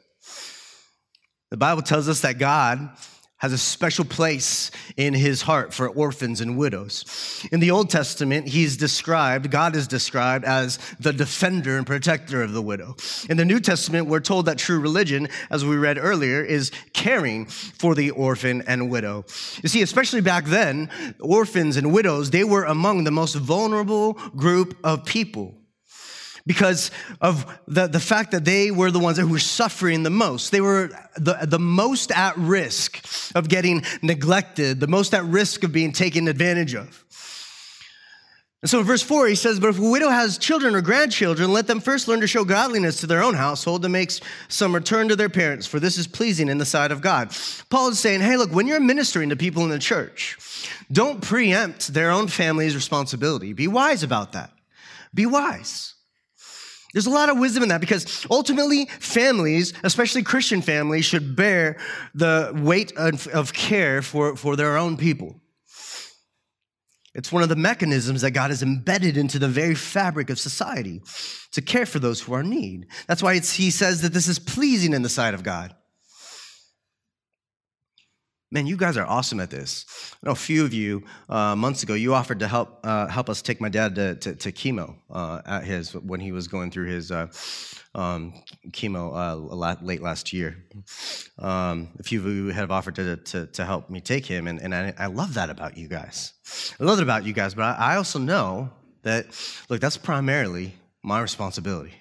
The 1.52 1.58
Bible 1.58 1.84
tells 1.84 2.10
us 2.10 2.22
that 2.22 2.40
God 2.40 2.90
has 3.38 3.52
a 3.52 3.58
special 3.58 4.06
place 4.06 4.72
in 4.96 5.14
his 5.14 5.42
heart 5.42 5.74
for 5.74 5.90
orphans 5.90 6.40
and 6.40 6.58
widows. 6.58 7.46
In 7.52 7.60
the 7.60 7.72
Old 7.72 7.90
Testament, 7.90 8.48
he's 8.48 8.78
described, 8.78 9.52
God 9.52 9.76
is 9.76 9.88
described 9.88 10.46
as 10.46 10.80
the 11.00 11.12
defender 11.12 11.78
and 11.78 11.86
protector 11.86 12.42
of 12.42 12.54
the 12.54 12.62
widow. 12.62 12.96
In 13.30 13.36
the 13.36 13.44
New 13.44 13.60
Testament, 13.60 14.08
we're 14.08 14.22
told 14.22 14.46
that 14.46 14.58
true 14.58 14.80
religion, 14.80 15.28
as 15.50 15.66
we 15.66 15.76
read 15.76 15.98
earlier, 15.98 16.42
is 16.42 16.72
caring 16.94 17.46
for 17.46 17.94
the 17.94 18.12
orphan 18.12 18.64
and 18.68 18.90
widow. 18.90 19.26
You 19.62 19.70
see, 19.70 19.82
especially 19.82 20.22
back 20.22 20.46
then, 20.46 20.90
orphans 21.20 21.76
and 21.76 21.94
widows, 21.94 22.32
they 22.32 22.46
were 22.46 22.64
among 22.64 23.04
the 23.04 23.12
most 23.12 23.36
vulnerable 23.36 24.14
group 24.14 24.78
of 24.84 25.04
people 25.04 25.56
because 26.46 26.92
of 27.22 27.46
the, 27.68 27.88
the 27.88 28.00
fact 28.00 28.32
that 28.32 28.46
they 28.46 28.72
were 28.72 28.92
the 28.92 29.00
ones 29.00 29.18
who 29.18 29.28
were 29.28 29.40
suffering 29.40 30.04
the 30.04 30.10
most. 30.10 30.52
They 30.52 30.62
were 30.62 30.90
the, 31.16 31.40
the 31.48 31.60
most 31.60 32.12
at 32.12 32.38
risk 32.38 33.04
of 33.36 33.50
getting 33.50 33.84
neglected, 34.02 34.80
the 34.80 34.88
most 34.88 35.14
at 35.14 35.24
risk 35.24 35.64
of 35.64 35.72
being 35.72 35.92
taken 35.92 36.28
advantage 36.28 36.76
of. 36.76 37.04
And 38.62 38.70
so 38.70 38.80
in 38.80 38.86
verse 38.86 39.04
4, 39.04 39.28
he 39.28 39.36
says, 39.36 39.60
But 39.60 39.70
if 39.70 39.80
a 39.80 39.90
widow 39.90 40.10
has 40.10 40.40
children 40.40 40.76
or 40.76 40.82
grandchildren, 40.82 41.54
let 41.54 41.68
them 41.68 41.80
first 41.80 42.08
learn 42.08 42.22
to 42.22 42.28
show 42.28 42.44
godliness 42.44 43.00
to 43.02 43.08
their 43.08 43.22
own 43.22 43.36
household 43.36 43.84
to 43.84 43.90
make 43.90 44.12
some 44.48 44.74
return 44.74 45.08
to 45.10 45.16
their 45.16 45.30
parents, 45.30 45.68
for 45.68 45.80
this 45.80 46.00
is 46.00 46.08
pleasing 46.08 46.50
in 46.50 46.58
the 46.58 46.66
sight 46.66 46.92
of 46.92 47.02
God. 47.02 47.36
Paul 47.70 47.90
is 47.90 48.00
saying, 48.00 48.22
Hey, 48.22 48.38
look, 48.38 48.52
when 48.52 48.66
you're 48.66 48.80
ministering 48.80 49.30
to 49.30 49.36
people 49.36 49.64
in 49.64 49.70
the 49.70 49.78
church, 49.78 50.38
don't 50.92 51.22
preempt 51.22 51.94
their 51.94 52.10
own 52.10 52.28
family's 52.28 52.76
responsibility. 52.76 53.54
Be 53.54 53.68
wise 53.68 54.02
about 54.02 54.32
that. 54.32 54.52
Be 55.14 55.26
wise. 55.26 55.95
There's 56.96 57.08
a 57.08 57.10
lot 57.10 57.28
of 57.28 57.38
wisdom 57.38 57.62
in 57.62 57.68
that 57.70 57.82
because 57.82 58.26
ultimately, 58.32 58.86
families, 58.86 59.74
especially 59.84 60.24
Christian 60.24 60.62
families, 60.62 61.04
should 61.04 61.36
bear 61.36 61.76
the 62.14 62.54
weight 62.56 62.94
of, 62.96 63.28
of 63.28 63.52
care 63.52 64.02
for, 64.02 64.38
for 64.38 64.56
their 64.56 64.78
own 64.78 64.96
people. 64.96 65.36
It's 67.14 67.34
one 67.34 67.44
of 67.44 67.50
the 67.50 67.58
mechanisms 67.58 68.22
that 68.22 68.32
God 68.32 68.50
has 68.50 68.64
embedded 68.64 69.18
into 69.18 69.40
the 69.40 69.50
very 69.50 69.76
fabric 69.76 70.30
of 70.30 70.40
society 70.40 71.02
to 71.52 71.62
care 71.62 71.86
for 71.86 72.00
those 72.00 72.22
who 72.22 72.34
are 72.34 72.40
in 72.40 72.50
need. 72.50 72.88
That's 73.10 73.22
why 73.22 73.40
he 73.40 73.72
says 73.72 74.02
that 74.02 74.14
this 74.14 74.30
is 74.30 74.40
pleasing 74.40 74.94
in 74.94 75.02
the 75.02 75.10
sight 75.10 75.34
of 75.34 75.44
God. 75.44 75.76
Man, 78.56 78.68
you 78.68 78.78
guys 78.78 78.96
are 78.96 79.06
awesome 79.06 79.42
at 79.42 79.50
this. 79.50 79.86
I 80.24 80.28
know 80.28 80.32
a 80.32 80.36
few 80.36 80.64
of 80.64 80.74
you 80.74 81.04
uh, 81.28 81.58
months 81.58 81.84
ago, 81.84 81.94
you 81.94 82.14
offered 82.14 82.40
to 82.40 82.48
help 82.48 82.80
uh, 82.86 83.08
help 83.08 83.30
us 83.30 83.42
take 83.42 83.60
my 83.60 83.68
dad 83.68 83.96
to, 83.96 84.16
to, 84.16 84.34
to 84.34 84.52
chemo 84.54 84.96
uh, 85.10 85.42
at 85.46 85.66
his 85.66 85.94
when 85.94 86.22
he 86.22 86.32
was 86.32 86.48
going 86.48 86.72
through 86.72 86.86
his 86.86 87.12
uh, 87.12 87.28
um, 87.96 88.34
chemo 88.70 89.12
uh, 89.14 89.84
late 89.84 90.02
last 90.02 90.32
year. 90.32 90.56
Um, 91.38 91.90
a 92.00 92.04
few 92.04 92.22
of 92.22 92.28
you 92.28 92.48
have 92.48 92.72
offered 92.72 92.96
to, 92.96 93.18
to, 93.18 93.48
to 93.48 93.66
help 93.66 93.90
me 93.90 94.00
take 94.00 94.26
him, 94.26 94.48
and, 94.48 94.62
and 94.62 94.74
I, 94.74 94.94
I, 94.98 95.08
love 95.08 95.34
that 95.34 95.50
about 95.50 95.78
you 95.78 95.90
guys. 95.90 96.32
I 96.80 96.86
love 96.86 97.00
it 97.00 97.04
about 97.04 97.26
you 97.26 97.34
guys, 97.34 97.56
but 97.56 97.64
I, 97.64 97.92
I 97.92 97.96
also 97.98 98.20
know 98.20 98.70
that, 99.04 99.26
look, 99.68 99.82
that's 99.82 99.98
primarily 99.98 100.76
my 101.04 101.20
responsibility. 101.20 101.92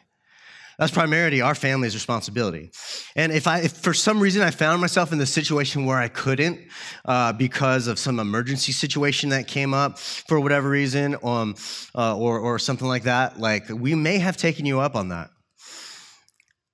That's 0.78 0.92
primarily 0.92 1.40
our 1.40 1.54
family's 1.54 1.94
responsibility. 1.94 2.70
And 3.14 3.32
if 3.32 3.46
I, 3.46 3.60
if 3.60 3.72
for 3.72 3.94
some 3.94 4.20
reason 4.20 4.42
I 4.42 4.50
found 4.50 4.80
myself 4.80 5.12
in 5.12 5.18
the 5.18 5.26
situation 5.26 5.86
where 5.86 5.98
I 5.98 6.08
couldn't, 6.08 6.60
uh, 7.04 7.32
because 7.32 7.86
of 7.86 7.98
some 7.98 8.18
emergency 8.18 8.72
situation 8.72 9.30
that 9.30 9.46
came 9.46 9.72
up 9.72 9.98
for 9.98 10.40
whatever 10.40 10.68
reason, 10.68 11.16
um, 11.22 11.54
uh, 11.94 12.16
or 12.16 12.38
or 12.40 12.58
something 12.58 12.88
like 12.88 13.04
that, 13.04 13.38
like 13.38 13.68
we 13.68 13.94
may 13.94 14.18
have 14.18 14.36
taken 14.36 14.66
you 14.66 14.80
up 14.80 14.96
on 14.96 15.08
that. 15.08 15.30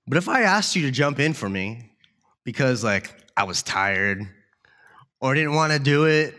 But 0.07 0.19
if 0.19 0.29
I 0.29 0.43
asked 0.43 0.75
you 0.75 0.83
to 0.83 0.91
jump 0.91 1.21
in 1.21 1.35
for 1.35 1.49
me 1.49 1.93
because 2.45 2.83
like 2.83 3.15
I 3.37 3.45
was 3.45 3.63
tired 3.63 4.23
or 5.21 5.35
didn't 5.35 5.55
want 5.55 5.73
to 5.73 5.79
do 5.79 6.07
it 6.07 6.35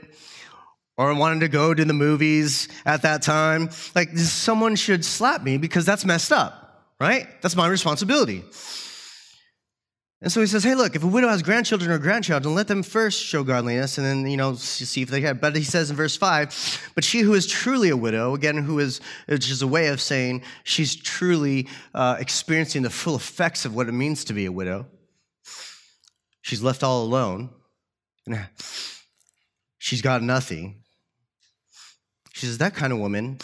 or 0.98 1.14
wanted 1.16 1.40
to 1.40 1.48
go 1.48 1.74
to 1.74 1.86
the 1.86 1.94
movies 1.94 2.68
at 2.86 3.04
that 3.04 3.22
time, 3.22 3.70
like 3.96 4.10
someone 4.18 4.76
should 4.76 5.06
slap 5.06 5.42
me 5.42 5.58
because 5.58 5.86
that's 5.86 6.04
messed 6.04 6.32
up, 6.32 6.61
right? 7.02 7.28
That's 7.42 7.56
my 7.56 7.68
responsibility. 7.68 8.44
And 10.24 10.32
so 10.32 10.40
he 10.40 10.46
says, 10.46 10.64
hey, 10.64 10.76
look, 10.76 10.96
if 10.96 11.04
a 11.04 11.08
widow 11.08 11.30
has 11.30 11.42
grandchildren 11.42 11.90
or 11.90 11.98
grandchildren, 11.98 12.54
let 12.54 12.68
them 12.68 12.84
first 12.84 13.24
show 13.24 13.44
godliness 13.44 13.98
and 13.98 14.06
then, 14.06 14.30
you 14.30 14.38
know, 14.38 14.54
see 14.54 15.02
if 15.02 15.10
they 15.10 15.22
have. 15.22 15.42
But 15.42 15.56
he 15.56 15.64
says 15.64 15.90
in 15.90 15.96
verse 15.96 16.16
five, 16.16 16.54
but 16.94 17.04
she 17.04 17.22
who 17.22 17.34
is 17.34 17.48
truly 17.48 17.90
a 17.90 17.98
widow, 17.98 18.36
again, 18.36 18.58
who 18.58 18.78
is, 18.78 19.02
which 19.26 19.50
is 19.50 19.64
a 19.64 19.68
way 19.68 19.88
of 19.88 20.00
saying 20.00 20.44
she's 20.64 20.96
truly 20.96 21.68
uh, 21.96 22.18
experiencing 22.20 22.84
the 22.84 22.92
full 22.92 23.16
effects 23.16 23.66
of 23.66 23.74
what 23.74 23.90
it 23.90 23.94
means 23.94 24.24
to 24.26 24.34
be 24.34 24.46
a 24.46 24.52
widow. 24.52 24.86
She's 26.44 26.62
left 26.62 26.84
all 26.84 27.04
alone. 27.04 27.50
She's 29.80 30.04
got 30.04 30.22
nothing. 30.22 30.84
She 32.34 32.46
says, 32.46 32.60
that 32.60 32.76
kind 32.76 32.94
of 32.94 33.00
woman 33.00 33.40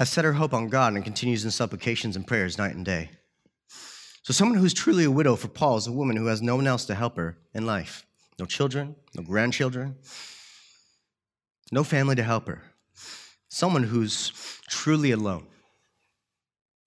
has 0.00 0.08
set 0.08 0.24
her 0.24 0.32
hope 0.32 0.54
on 0.54 0.68
God 0.68 0.94
and 0.94 1.04
continues 1.04 1.44
in 1.44 1.50
supplications 1.50 2.16
and 2.16 2.26
prayers 2.26 2.56
night 2.56 2.74
and 2.74 2.86
day. 2.86 3.10
So, 4.22 4.32
someone 4.32 4.56
who's 4.56 4.72
truly 4.72 5.04
a 5.04 5.10
widow 5.10 5.36
for 5.36 5.48
Paul 5.48 5.76
is 5.76 5.86
a 5.86 5.92
woman 5.92 6.16
who 6.16 6.24
has 6.26 6.40
no 6.40 6.56
one 6.56 6.66
else 6.66 6.86
to 6.86 6.94
help 6.94 7.16
her 7.16 7.36
in 7.54 7.66
life 7.66 8.06
no 8.38 8.46
children, 8.46 8.96
no 9.14 9.22
grandchildren, 9.22 9.96
no 11.70 11.84
family 11.84 12.16
to 12.16 12.22
help 12.22 12.46
her. 12.46 12.62
Someone 13.48 13.82
who's 13.82 14.32
truly 14.70 15.10
alone, 15.10 15.46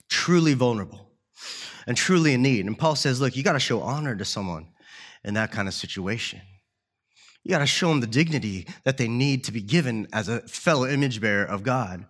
truly 0.09 0.55
vulnerable, 0.55 1.11
and 1.85 1.95
truly 1.95 2.33
in 2.33 2.41
need. 2.41 2.65
And 2.65 2.75
Paul 2.75 2.95
says, 2.95 3.21
Look, 3.21 3.35
you 3.35 3.43
got 3.43 3.53
to 3.53 3.59
show 3.59 3.81
honor 3.81 4.15
to 4.15 4.25
someone 4.25 4.69
in 5.23 5.35
that 5.35 5.51
kind 5.51 5.67
of 5.67 5.75
situation. 5.75 6.41
You 7.43 7.51
got 7.51 7.59
to 7.59 7.65
show 7.65 7.89
them 7.89 7.99
the 7.99 8.07
dignity 8.07 8.67
that 8.85 8.97
they 8.97 9.07
need 9.07 9.43
to 9.45 9.51
be 9.51 9.61
given 9.61 10.07
as 10.13 10.29
a 10.29 10.41
fellow 10.41 10.87
image 10.87 11.19
bearer 11.19 11.43
of 11.43 11.63
God 11.63 12.05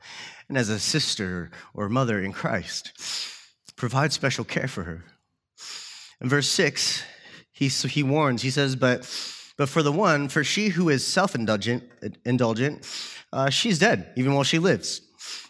and 0.47 0.57
as 0.57 0.69
a 0.69 0.79
sister 0.79 1.49
or 1.73 1.89
mother 1.89 2.21
in 2.21 2.31
Christ. 2.31 2.91
Provide 3.75 4.13
special 4.13 4.45
care 4.45 4.67
for 4.67 4.83
her. 4.83 5.03
In 6.21 6.29
verse 6.29 6.47
6, 6.49 7.03
he, 7.51 7.67
he 7.67 8.03
warns, 8.03 8.43
he 8.43 8.51
says, 8.51 8.75
but, 8.75 8.99
but 9.57 9.69
for 9.69 9.81
the 9.81 9.91
one, 9.91 10.29
for 10.29 10.43
she 10.43 10.69
who 10.69 10.89
is 10.89 11.05
self 11.05 11.33
indulgent, 11.33 11.83
indulgent 12.25 12.87
uh, 13.33 13.49
she's 13.49 13.79
dead, 13.79 14.13
even 14.15 14.33
while 14.33 14.43
she 14.43 14.59
lives. 14.59 15.01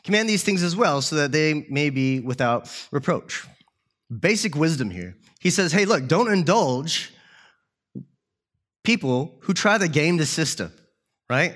Command 0.03 0.29
these 0.29 0.43
things 0.43 0.63
as 0.63 0.75
well, 0.75 1.01
so 1.01 1.17
that 1.17 1.31
they 1.31 1.65
may 1.69 1.89
be 1.89 2.21
without 2.21 2.69
reproach. 2.91 3.45
Basic 4.19 4.55
wisdom 4.55 4.89
here. 4.89 5.17
He 5.39 5.49
says, 5.49 5.73
hey, 5.73 5.85
look, 5.85 6.07
don't 6.07 6.31
indulge 6.31 7.12
people 8.83 9.37
who 9.41 9.53
try 9.53 9.77
to 9.77 9.87
game 9.87 10.17
the 10.17 10.25
system, 10.25 10.71
right? 11.29 11.55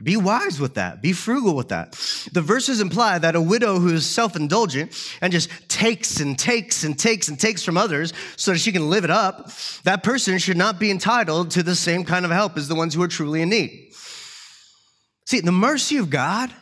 Be 0.00 0.16
wise 0.16 0.60
with 0.60 0.74
that. 0.74 1.02
Be 1.02 1.12
frugal 1.12 1.56
with 1.56 1.68
that. 1.68 1.92
The 2.32 2.40
verses 2.40 2.80
imply 2.80 3.18
that 3.18 3.34
a 3.34 3.40
widow 3.40 3.80
who 3.80 3.88
is 3.88 4.06
self 4.06 4.36
indulgent 4.36 4.92
and 5.20 5.32
just 5.32 5.50
takes 5.68 6.20
and 6.20 6.38
takes 6.38 6.84
and 6.84 6.96
takes 6.96 7.26
and 7.26 7.38
takes 7.38 7.64
from 7.64 7.76
others 7.76 8.12
so 8.36 8.52
that 8.52 8.58
she 8.58 8.70
can 8.70 8.90
live 8.90 9.02
it 9.02 9.10
up, 9.10 9.50
that 9.82 10.04
person 10.04 10.38
should 10.38 10.56
not 10.56 10.78
be 10.78 10.92
entitled 10.92 11.50
to 11.52 11.64
the 11.64 11.74
same 11.74 12.04
kind 12.04 12.24
of 12.24 12.30
help 12.30 12.56
as 12.56 12.68
the 12.68 12.76
ones 12.76 12.94
who 12.94 13.02
are 13.02 13.08
truly 13.08 13.42
in 13.42 13.48
need. 13.48 13.92
See, 15.26 15.40
the 15.40 15.52
mercy 15.52 15.96
of 15.96 16.10
God 16.10 16.52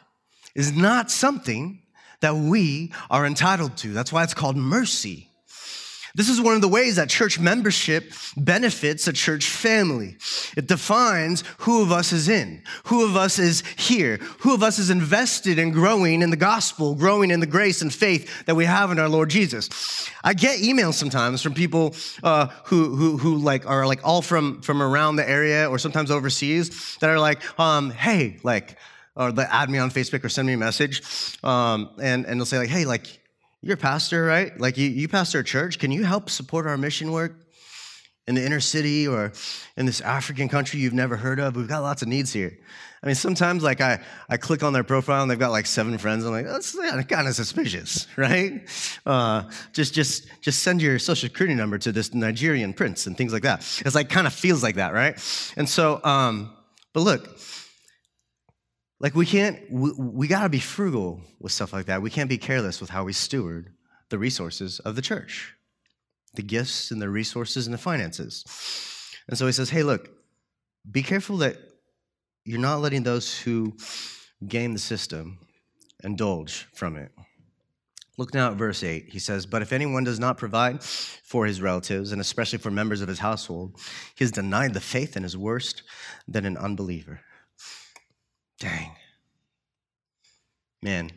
is 0.55 0.73
not 0.75 1.11
something 1.11 1.83
that 2.21 2.35
we 2.35 2.92
are 3.11 3.27
entitled 3.27 3.77
to. 3.79 3.92
That's 3.92 4.12
why 4.12 4.25
it's 4.25 4.35
called 4.35 4.57
mercy. 4.57 5.29
This 6.16 6.31
is 6.31 6.40
one 6.40 6.55
of 6.55 6.62
the 6.62 6.68
ways 6.68 6.96
that 6.96 7.11
church 7.11 7.38
membership 7.38 8.11
benefits 8.38 9.07
a 9.07 9.12
church 9.12 9.50
family. 9.50 10.16
It 10.57 10.66
defines 10.66 11.44
who 11.59 11.83
of 11.83 11.92
us 11.92 12.11
is 12.11 12.31
in, 12.31 12.62
who 12.85 13.05
of 13.05 13.16
us 13.16 13.38
is 13.38 13.62
here, 13.76 14.16
who 14.38 14.55
of 14.55 14.62
us 14.62 14.79
is 14.79 14.88
invested 14.88 15.59
in 15.59 15.72
growing 15.72 16.22
in 16.22 16.31
the 16.31 16.37
gospel, 16.37 16.94
growing 16.94 17.31
in 17.31 17.40
the 17.40 17.46
grace 17.46 17.83
and 17.83 17.92
faith 17.92 18.46
that 18.46 18.57
we 18.57 18.64
have 18.64 18.90
in 18.90 18.98
our 18.98 19.11
Lord 19.11 19.29
Jesus. 19.29 20.09
I 20.24 20.33
get 20.33 20.61
emails 20.61 20.94
sometimes 20.94 21.42
from 21.42 21.52
people 21.52 21.94
uh, 22.22 22.46
who, 22.64 22.96
who, 22.96 23.18
who 23.18 23.37
like 23.37 23.66
are 23.66 23.87
like 23.87 24.00
all 24.02 24.22
from, 24.22 24.62
from 24.62 24.83
around 24.83 25.16
the 25.16 25.29
area 25.29 25.68
or 25.68 25.79
sometimes 25.79 26.11
overseas 26.11 26.96
that 27.00 27.11
are 27.11 27.20
like, 27.20 27.42
um, 27.61 27.90
hey, 27.90 28.38
like, 28.42 28.79
or 29.16 29.35
add 29.38 29.68
me 29.68 29.76
on 29.76 29.90
Facebook 29.90 30.24
or 30.24 30.31
send 30.31 30.46
me 30.46 30.55
a 30.55 30.59
message, 30.59 31.02
um, 31.44 31.90
and, 32.00 32.24
and 32.24 32.40
they'll 32.40 32.46
say 32.46 32.59
like, 32.59 32.70
hey, 32.70 32.87
like, 32.87 33.20
you're 33.62 33.75
a 33.75 33.79
pastor, 33.79 34.25
right? 34.25 34.59
Like 34.61 34.77
you, 34.77 34.88
you 34.88 35.09
pastor 35.09 35.40
a 35.40 35.45
church. 35.45 35.79
Can 35.79 35.90
you 35.90 36.05
help 36.05 36.31
support 36.31 36.66
our 36.66 36.77
mission 36.77 37.12
work 37.12 37.35
in 38.29 38.35
the 38.35 38.45
inner 38.45 38.61
city 38.61 39.07
or 39.07 39.33
in 39.77 39.87
this 39.87 40.01
African 40.01 40.49
country 40.49 40.81
you've 40.81 40.92
never 40.92 41.16
heard 41.16 41.40
of? 41.40 41.57
We've 41.57 41.69
got 41.69 41.83
lots 41.83 42.03
of 42.03 42.09
needs 42.09 42.33
here. 42.33 42.59
I 43.03 43.07
mean, 43.07 43.14
sometimes 43.14 43.62
like 43.62 43.81
I, 43.81 44.01
I 44.29 44.37
click 44.37 44.62
on 44.62 44.73
their 44.73 44.83
profile 44.85 45.23
and 45.23 45.31
they've 45.31 45.38
got 45.38 45.51
like 45.51 45.66
seven 45.66 45.97
friends. 45.99 46.25
I'm 46.25 46.33
like, 46.33 46.47
that's 46.47 46.77
kind 47.07 47.29
of 47.29 47.35
suspicious, 47.35 48.07
right? 48.16 48.69
Uh, 49.05 49.45
just, 49.73 49.95
just, 49.95 50.29
just 50.40 50.62
send 50.62 50.83
your 50.83 50.99
social 50.99 51.29
security 51.29 51.55
number 51.55 51.79
to 51.79 51.92
this 51.92 52.14
Nigerian 52.14 52.73
prince 52.73 53.07
and 53.07 53.16
things 53.16 53.33
like 53.33 53.42
that. 53.42 53.61
It's 53.85 53.95
like 53.95 54.09
kind 54.09 54.27
of 54.27 54.33
feels 54.33 54.62
like 54.62 54.77
that, 54.77 54.92
right? 54.92 55.14
And 55.57 55.69
so, 55.69 56.01
um, 56.05 56.53
but 56.92 57.01
look, 57.01 57.38
like, 58.98 59.14
we 59.14 59.26
can't, 59.26 59.61
we, 59.70 59.92
we 59.98 60.28
got 60.28 60.42
to 60.42 60.48
be 60.48 60.59
frugal 60.59 61.20
with 61.38 61.52
stuff 61.52 61.72
like 61.72 61.87
that. 61.87 62.02
We 62.02 62.11
can't 62.11 62.30
be 62.30 62.38
careless 62.38 62.80
with 62.80 62.90
how 62.90 63.04
we 63.04 63.12
steward 63.12 63.72
the 64.09 64.18
resources 64.18 64.78
of 64.80 64.96
the 64.96 65.02
church, 65.02 65.54
the 66.35 66.42
gifts 66.42 66.90
and 66.90 67.02
the 67.02 67.09
resources 67.09 67.66
and 67.66 67.74
the 67.74 67.78
finances. 67.78 68.44
And 69.28 69.37
so 69.37 69.46
he 69.46 69.52
says, 69.52 69.70
hey, 69.70 69.82
look, 69.82 70.09
be 70.90 71.02
careful 71.02 71.38
that 71.38 71.56
you're 72.44 72.61
not 72.61 72.80
letting 72.80 73.02
those 73.02 73.37
who 73.38 73.76
game 74.46 74.72
the 74.72 74.78
system 74.78 75.38
indulge 76.04 76.66
from 76.74 76.96
it. 76.96 77.11
Look 78.18 78.32
now 78.32 78.50
at 78.50 78.56
verse 78.56 78.82
8. 78.82 79.09
He 79.11 79.18
says, 79.18 79.44
But 79.44 79.61
if 79.61 79.72
anyone 79.72 80.04
does 80.04 80.18
not 80.18 80.38
provide 80.38 80.82
for 80.82 81.44
his 81.44 81.61
relatives, 81.61 82.12
and 82.12 82.20
especially 82.20 82.59
for 82.59 82.70
members 82.70 83.02
of 83.02 83.09
his 83.09 83.18
household, 83.18 83.78
he 84.14 84.24
has 84.24 84.30
denied 84.30 84.72
the 84.72 84.80
faith 84.80 85.16
and 85.16 85.24
is 85.24 85.37
worse 85.37 85.74
than 86.26 86.46
an 86.46 86.56
unbeliever. 86.56 87.20
Dang. 88.59 88.92
Man, 90.83 91.11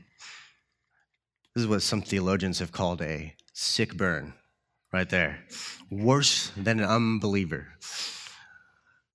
This 1.55 1.63
is 1.63 1.67
what 1.67 1.81
some 1.81 2.01
theologians 2.01 2.59
have 2.59 2.71
called 2.71 3.01
a 3.01 3.33
sick 3.53 3.97
burn, 3.97 4.33
right 4.93 5.09
there. 5.09 5.39
Worse 5.89 6.51
than 6.55 6.79
an 6.79 6.85
unbeliever. 6.85 7.67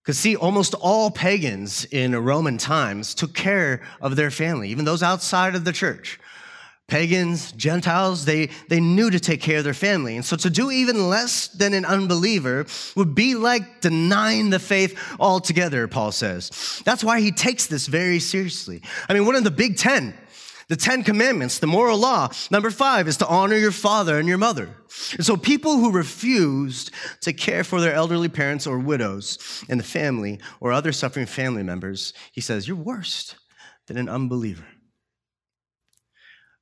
Because, 0.02 0.18
see, 0.18 0.36
almost 0.36 0.74
all 0.74 1.10
pagans 1.10 1.86
in 1.86 2.14
Roman 2.14 2.58
times 2.58 3.14
took 3.14 3.32
care 3.34 3.82
of 4.00 4.16
their 4.16 4.30
family, 4.30 4.68
even 4.68 4.84
those 4.84 5.02
outside 5.02 5.54
of 5.54 5.64
the 5.64 5.72
church. 5.72 6.20
Pagans, 6.86 7.52
Gentiles, 7.52 8.26
they, 8.26 8.50
they 8.68 8.78
knew 8.78 9.08
to 9.10 9.18
take 9.18 9.40
care 9.40 9.58
of 9.58 9.64
their 9.64 9.72
family. 9.72 10.16
And 10.16 10.24
so 10.24 10.36
to 10.36 10.50
do 10.50 10.70
even 10.70 11.08
less 11.08 11.48
than 11.48 11.72
an 11.72 11.84
unbeliever 11.84 12.66
would 12.94 13.14
be 13.14 13.34
like 13.34 13.80
denying 13.80 14.50
the 14.50 14.58
faith 14.58 14.98
altogether, 15.18 15.88
Paul 15.88 16.12
says. 16.12 16.82
That's 16.84 17.02
why 17.02 17.20
he 17.20 17.32
takes 17.32 17.66
this 17.66 17.86
very 17.86 18.18
seriously. 18.18 18.82
I 19.08 19.14
mean, 19.14 19.24
one 19.24 19.34
of 19.34 19.44
the 19.44 19.50
big 19.50 19.78
10 19.78 20.14
the 20.68 20.76
Ten 20.76 21.02
Commandments, 21.02 21.58
the 21.58 21.66
moral 21.66 21.98
law. 21.98 22.30
Number 22.50 22.70
five 22.70 23.06
is 23.06 23.18
to 23.18 23.26
honor 23.26 23.56
your 23.56 23.70
father 23.70 24.18
and 24.18 24.26
your 24.26 24.38
mother. 24.38 24.74
And 25.12 25.24
so 25.24 25.36
people 25.36 25.76
who 25.76 25.92
refused 25.92 26.90
to 27.20 27.32
care 27.32 27.64
for 27.64 27.80
their 27.80 27.92
elderly 27.92 28.28
parents 28.28 28.66
or 28.66 28.78
widows 28.78 29.62
in 29.68 29.78
the 29.78 29.84
family 29.84 30.40
or 30.60 30.72
other 30.72 30.92
suffering 30.92 31.26
family 31.26 31.62
members, 31.62 32.14
he 32.32 32.40
says, 32.40 32.66
you're 32.66 32.76
worse 32.76 33.34
than 33.86 33.98
an 33.98 34.08
unbeliever. 34.08 34.64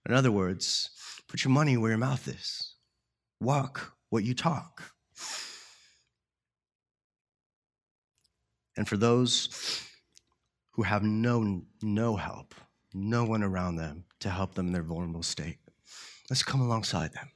In 0.08 0.14
other 0.14 0.32
words, 0.32 0.90
put 1.28 1.44
your 1.44 1.52
money 1.52 1.76
where 1.76 1.90
your 1.90 1.98
mouth 1.98 2.26
is. 2.28 2.74
Walk 3.40 3.94
what 4.10 4.24
you 4.24 4.34
talk. 4.34 4.92
And 8.76 8.88
for 8.88 8.96
those 8.96 9.84
who 10.72 10.82
have 10.82 11.02
no, 11.02 11.62
no 11.82 12.16
help, 12.16 12.54
no 12.94 13.24
one 13.24 13.42
around 13.42 13.76
them 13.76 14.04
to 14.20 14.30
help 14.30 14.54
them 14.54 14.68
in 14.68 14.72
their 14.72 14.82
vulnerable 14.82 15.22
state. 15.22 15.58
Let's 16.30 16.42
come 16.42 16.60
alongside 16.60 17.12
them. 17.12 17.30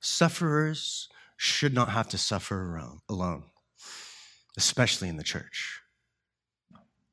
Sufferers 0.00 1.08
should 1.36 1.74
not 1.74 1.88
have 1.88 2.08
to 2.08 2.18
suffer 2.18 2.80
alone, 3.08 3.44
especially 4.56 5.08
in 5.08 5.16
the 5.16 5.24
church. 5.24 5.80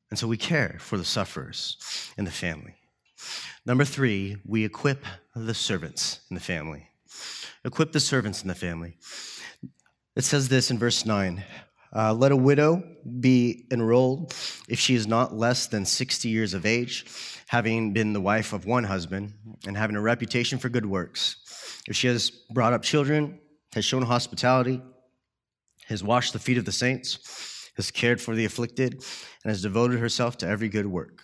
And 0.09 0.17
so 0.17 0.27
we 0.27 0.37
care 0.37 0.77
for 0.79 0.97
the 0.97 1.05
sufferers 1.05 1.77
in 2.17 2.25
the 2.25 2.31
family. 2.31 2.75
Number 3.67 3.83
three, 3.83 4.37
we 4.45 4.63
equip 4.63 5.03
the 5.35 5.53
servants 5.53 6.21
in 6.29 6.35
the 6.35 6.41
family. 6.41 6.87
Equip 7.65 7.91
the 7.91 7.99
servants 7.99 8.41
in 8.41 8.47
the 8.47 8.55
family. 8.55 8.95
It 10.15 10.23
says 10.23 10.47
this 10.47 10.71
in 10.71 10.79
verse 10.79 11.05
9 11.05 11.43
uh, 11.93 12.13
let 12.13 12.31
a 12.31 12.35
widow 12.35 12.81
be 13.19 13.65
enrolled 13.69 14.33
if 14.69 14.79
she 14.79 14.95
is 14.95 15.05
not 15.05 15.35
less 15.35 15.67
than 15.67 15.85
60 15.85 16.29
years 16.29 16.53
of 16.53 16.65
age, 16.65 17.05
having 17.47 17.91
been 17.91 18.13
the 18.13 18.21
wife 18.21 18.53
of 18.53 18.65
one 18.65 18.85
husband, 18.85 19.33
and 19.67 19.75
having 19.75 19.97
a 19.97 20.01
reputation 20.01 20.57
for 20.59 20.69
good 20.69 20.85
works. 20.85 21.35
If 21.89 21.95
she 21.97 22.07
has 22.07 22.29
brought 22.29 22.71
up 22.71 22.83
children, 22.83 23.37
has 23.73 23.83
shown 23.83 24.03
hospitality, 24.03 24.81
has 25.87 26.05
washed 26.05 26.31
the 26.31 26.39
feet 26.39 26.57
of 26.57 26.63
the 26.63 26.71
saints, 26.71 27.69
has 27.75 27.91
cared 27.91 28.21
for 28.21 28.33
the 28.33 28.45
afflicted, 28.45 28.93
and 29.43 29.49
has 29.49 29.61
devoted 29.61 29.99
herself 29.99 30.37
to 30.37 30.47
every 30.47 30.69
good 30.69 30.85
work. 30.85 31.23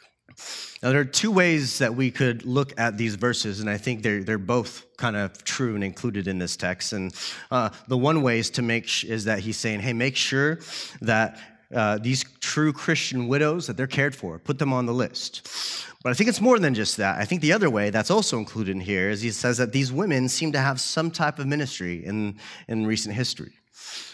Now, 0.82 0.90
there 0.90 1.00
are 1.00 1.06
two 1.06 1.32
ways 1.32 1.80
that 1.80 1.96
we 1.96 2.12
could 2.12 2.46
look 2.46 2.78
at 2.78 2.98
these 2.98 3.16
verses, 3.16 3.62
and 3.62 3.70
I 3.70 3.78
think 3.78 4.04
they're, 4.04 4.24
they're 4.24 4.38
both 4.38 4.86
kind 4.98 5.16
of 5.16 5.44
true 5.44 5.76
and 5.76 5.84
included 5.84 6.28
in 6.28 6.40
this 6.40 6.58
text. 6.58 6.94
And 6.94 7.14
uh, 7.52 7.70
the 7.88 7.98
one 7.98 8.22
way 8.22 8.40
is 8.40 8.50
to 8.52 8.62
make 8.62 8.88
sh- 8.88 9.06
is 9.06 9.26
that 9.26 9.40
he's 9.40 9.58
saying, 9.58 9.80
hey, 9.80 9.94
make 9.94 10.16
sure 10.16 10.60
that 11.02 11.40
uh, 11.74 11.98
these 11.98 12.26
true 12.40 12.74
Christian 12.74 13.28
widows 13.28 13.68
that 13.68 13.78
they're 13.78 13.88
cared 13.88 14.16
for, 14.16 14.40
put 14.40 14.60
them 14.60 14.74
on 14.74 14.86
the 14.86 14.94
list. 14.94 15.48
But 16.04 16.12
I 16.12 16.14
think 16.16 16.30
it's 16.30 16.42
more 16.42 16.60
than 16.60 16.74
just 16.74 16.98
that. 16.98 17.20
I 17.20 17.26
think 17.26 17.42
the 17.42 17.54
other 17.54 17.70
way 17.70 17.90
that's 17.90 18.12
also 18.12 18.38
included 18.38 18.72
in 18.72 18.82
here 18.82 19.10
is 19.10 19.22
he 19.22 19.32
says 19.32 19.58
that 19.58 19.72
these 19.72 19.92
women 19.92 20.28
seem 20.28 20.52
to 20.52 20.60
have 20.60 20.82
some 20.82 21.10
type 21.10 21.40
of 21.40 21.48
ministry 21.48 22.06
in, 22.06 22.38
in 22.68 22.86
recent 22.86 23.16
history, 23.16 23.54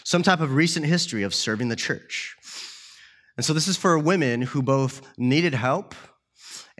some 0.04 0.22
type 0.22 0.40
of 0.40 0.54
recent 0.54 0.86
history 0.86 1.24
of 1.24 1.34
serving 1.34 1.68
the 1.68 1.76
church. 1.76 2.36
And 3.36 3.44
so 3.44 3.52
this 3.52 3.66
is 3.66 3.76
for 3.76 3.98
women 3.98 4.42
who 4.42 4.62
both 4.62 5.02
needed 5.18 5.54
help 5.54 5.94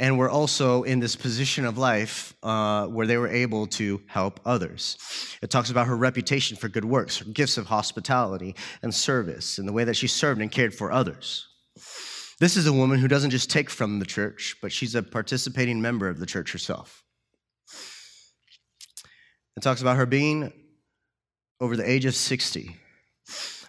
and 0.01 0.17
were 0.17 0.31
also 0.31 0.83
in 0.83 0.99
this 0.99 1.15
position 1.15 1.67
of 1.67 1.77
life 1.77 2.35
uh, 2.43 2.87
where 2.87 3.07
they 3.07 3.19
were 3.19 3.29
able 3.29 3.67
to 3.67 4.01
help 4.07 4.41
others. 4.47 4.97
It 5.43 5.51
talks 5.51 5.71
about 5.71 5.87
her 5.87 5.97
reputation 5.97 6.57
for 6.57 6.69
good 6.69 6.87
works, 6.87 7.19
her 7.19 7.27
gifts 7.27 7.59
of 7.59 7.67
hospitality 7.67 8.57
and 8.83 8.95
service, 8.95 9.59
and 9.59 9.69
the 9.69 9.75
way 9.75 9.85
that 9.85 9.95
she 9.95 10.07
served 10.09 10.41
and 10.41 10.51
cared 10.51 10.75
for 10.75 10.91
others. 10.91 11.47
This 12.41 12.57
is 12.57 12.67
a 12.67 12.73
woman 12.73 12.99
who 12.99 13.09
doesn't 13.09 13.29
just 13.29 13.51
take 13.51 13.69
from 13.69 13.99
the 13.99 14.07
church, 14.07 14.57
but 14.63 14.73
she's 14.73 14.95
a 14.95 15.03
participating 15.03 15.83
member 15.83 16.09
of 16.09 16.19
the 16.19 16.27
church 16.27 16.51
herself. 16.51 17.05
It 19.55 19.63
talks 19.63 19.83
about 19.83 19.99
her 19.99 20.07
being 20.07 20.51
over 21.61 21.77
the 21.77 21.89
age 21.89 22.07
of 22.07 22.15
60. 22.15 22.75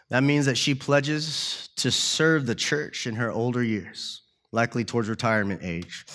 That 0.09 0.23
means 0.23 0.45
that 0.45 0.57
she 0.57 0.75
pledges 0.75 1.67
to 1.75 1.91
serve 1.91 2.45
the 2.45 2.55
church 2.55 3.05
in 3.05 3.15
her 3.15 3.29
older 3.29 3.61
years 3.61 4.21
likely 4.51 4.83
towards 4.83 5.09
retirement 5.09 5.61
age. 5.63 6.05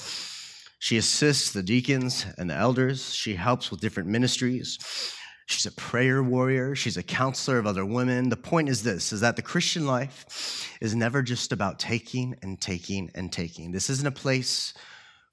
She 0.87 0.99
assists 0.99 1.51
the 1.51 1.65
deacons 1.65 2.27
and 2.39 2.49
the 2.49 2.55
elders. 2.55 3.13
She 3.13 3.35
helps 3.35 3.73
with 3.73 3.81
different 3.81 4.09
ministries. 4.09 4.79
She's 5.47 5.67
a 5.67 5.73
prayer 5.73 6.23
warrior. 6.23 6.77
She's 6.77 6.97
a 6.97 7.03
counselor 7.03 7.59
of 7.59 7.67
other 7.67 7.85
women. 7.85 8.29
The 8.29 8.37
point 8.37 8.69
is 8.69 8.85
this 8.85 9.13
is 9.13 9.21
that 9.21 9.35
the 9.35 9.43
Christian 9.43 9.85
life 9.85 10.79
is 10.81 10.95
never 10.95 11.23
just 11.23 11.51
about 11.51 11.81
taking 11.81 12.37
and 12.41 12.61
taking 12.61 13.11
and 13.17 13.33
taking. 13.33 13.73
This 13.73 13.91
isn't 13.91 14.07
a 14.07 14.13
place 14.13 14.75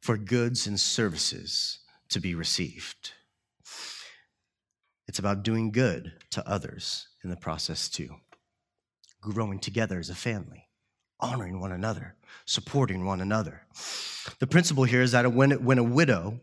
for 0.01 0.17
goods 0.17 0.65
and 0.65 0.79
services 0.79 1.81
to 2.09 2.19
be 2.19 2.33
received. 2.33 3.11
It's 5.07 5.19
about 5.19 5.43
doing 5.43 5.71
good 5.71 6.13
to 6.31 6.49
others 6.49 7.09
in 7.23 7.29
the 7.29 7.37
process 7.37 7.89
too. 7.89 8.09
Growing 9.21 9.59
together 9.59 9.99
as 9.99 10.09
a 10.09 10.15
family 10.15 10.62
honoring 11.23 11.59
one 11.59 11.71
another, 11.71 12.15
supporting 12.45 13.05
one 13.05 13.21
another. 13.21 13.61
The 14.39 14.47
principle 14.47 14.83
here 14.83 15.01
is 15.01 15.13
that 15.13 15.31
when, 15.33 15.51
when 15.63 15.77
a 15.77 15.83
widow 15.83 16.41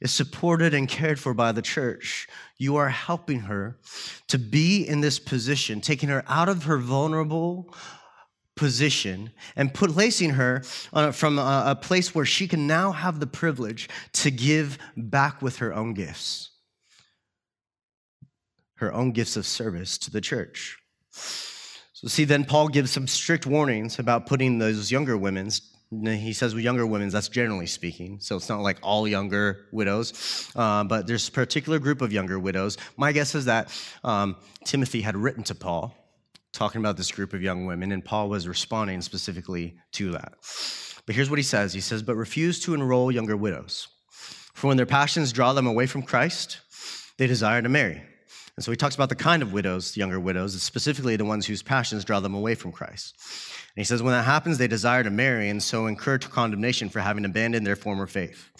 is 0.00 0.12
supported 0.12 0.74
and 0.74 0.88
cared 0.88 1.18
for 1.18 1.34
by 1.34 1.52
the 1.52 1.62
church, 1.62 2.28
you 2.56 2.76
are 2.76 2.88
helping 2.88 3.40
her 3.40 3.78
to 4.28 4.38
be 4.38 4.86
in 4.86 5.00
this 5.00 5.18
position, 5.18 5.80
taking 5.80 6.08
her 6.08 6.24
out 6.28 6.48
of 6.48 6.64
her 6.64 6.78
vulnerable 6.78 7.74
position 8.56 9.30
and 9.56 9.74
placing 9.74 10.30
her 10.30 10.62
from 11.12 11.38
a, 11.38 11.64
a 11.68 11.74
place 11.74 12.14
where 12.14 12.24
she 12.24 12.46
can 12.46 12.66
now 12.66 12.92
have 12.92 13.18
the 13.18 13.26
privilege 13.26 13.88
to 14.12 14.30
give 14.30 14.78
back 14.96 15.42
with 15.42 15.56
her 15.56 15.74
own 15.74 15.94
gifts, 15.94 16.50
her 18.74 18.92
own 18.92 19.12
gifts 19.12 19.36
of 19.36 19.46
service 19.46 19.98
to 19.98 20.10
the 20.10 20.20
church. 20.20 20.78
So, 22.02 22.08
see, 22.08 22.24
then 22.24 22.44
Paul 22.44 22.66
gives 22.66 22.90
some 22.90 23.06
strict 23.06 23.46
warnings 23.46 24.00
about 24.00 24.26
putting 24.26 24.58
those 24.58 24.90
younger 24.90 25.16
women's. 25.16 25.62
He 25.92 26.32
says 26.32 26.52
with 26.52 26.64
younger 26.64 26.84
women, 26.84 27.10
that's 27.10 27.28
generally 27.28 27.66
speaking. 27.66 28.18
So 28.18 28.34
it's 28.34 28.48
not 28.48 28.60
like 28.60 28.78
all 28.82 29.06
younger 29.06 29.66
widows, 29.70 30.50
uh, 30.56 30.82
but 30.82 31.06
there's 31.06 31.28
a 31.28 31.30
particular 31.30 31.78
group 31.78 32.00
of 32.00 32.12
younger 32.12 32.40
widows. 32.40 32.76
My 32.96 33.12
guess 33.12 33.36
is 33.36 33.44
that 33.44 33.70
um, 34.02 34.34
Timothy 34.64 35.02
had 35.02 35.16
written 35.16 35.44
to 35.44 35.54
Paul 35.54 35.94
talking 36.50 36.80
about 36.80 36.96
this 36.96 37.12
group 37.12 37.34
of 37.34 37.42
young 37.42 37.66
women, 37.66 37.92
and 37.92 38.04
Paul 38.04 38.28
was 38.28 38.48
responding 38.48 39.00
specifically 39.00 39.76
to 39.92 40.10
that. 40.12 40.32
But 41.06 41.14
here's 41.14 41.30
what 41.30 41.38
he 41.38 41.44
says 41.44 41.72
He 41.72 41.80
says, 41.80 42.02
But 42.02 42.16
refuse 42.16 42.58
to 42.60 42.74
enroll 42.74 43.12
younger 43.12 43.36
widows, 43.36 43.86
for 44.08 44.66
when 44.66 44.76
their 44.76 44.86
passions 44.86 45.32
draw 45.32 45.52
them 45.52 45.68
away 45.68 45.86
from 45.86 46.02
Christ, 46.02 46.62
they 47.16 47.28
desire 47.28 47.62
to 47.62 47.68
marry 47.68 48.02
and 48.56 48.64
so 48.64 48.70
he 48.70 48.76
talks 48.76 48.94
about 48.94 49.08
the 49.08 49.14
kind 49.14 49.42
of 49.42 49.52
widows, 49.52 49.96
younger 49.96 50.20
widows, 50.20 50.60
specifically 50.62 51.16
the 51.16 51.24
ones 51.24 51.46
whose 51.46 51.62
passions 51.62 52.04
draw 52.04 52.20
them 52.20 52.34
away 52.34 52.54
from 52.54 52.70
Christ. 52.70 53.14
And 53.74 53.80
he 53.80 53.84
says, 53.84 54.02
when 54.02 54.12
that 54.12 54.24
happens, 54.24 54.58
they 54.58 54.68
desire 54.68 55.02
to 55.02 55.10
marry 55.10 55.48
and 55.48 55.62
so 55.62 55.86
incur 55.86 56.18
condemnation 56.18 56.90
for 56.90 57.00
having 57.00 57.24
abandoned 57.24 57.66
their 57.66 57.76
former 57.76 58.06
faith. 58.06 58.50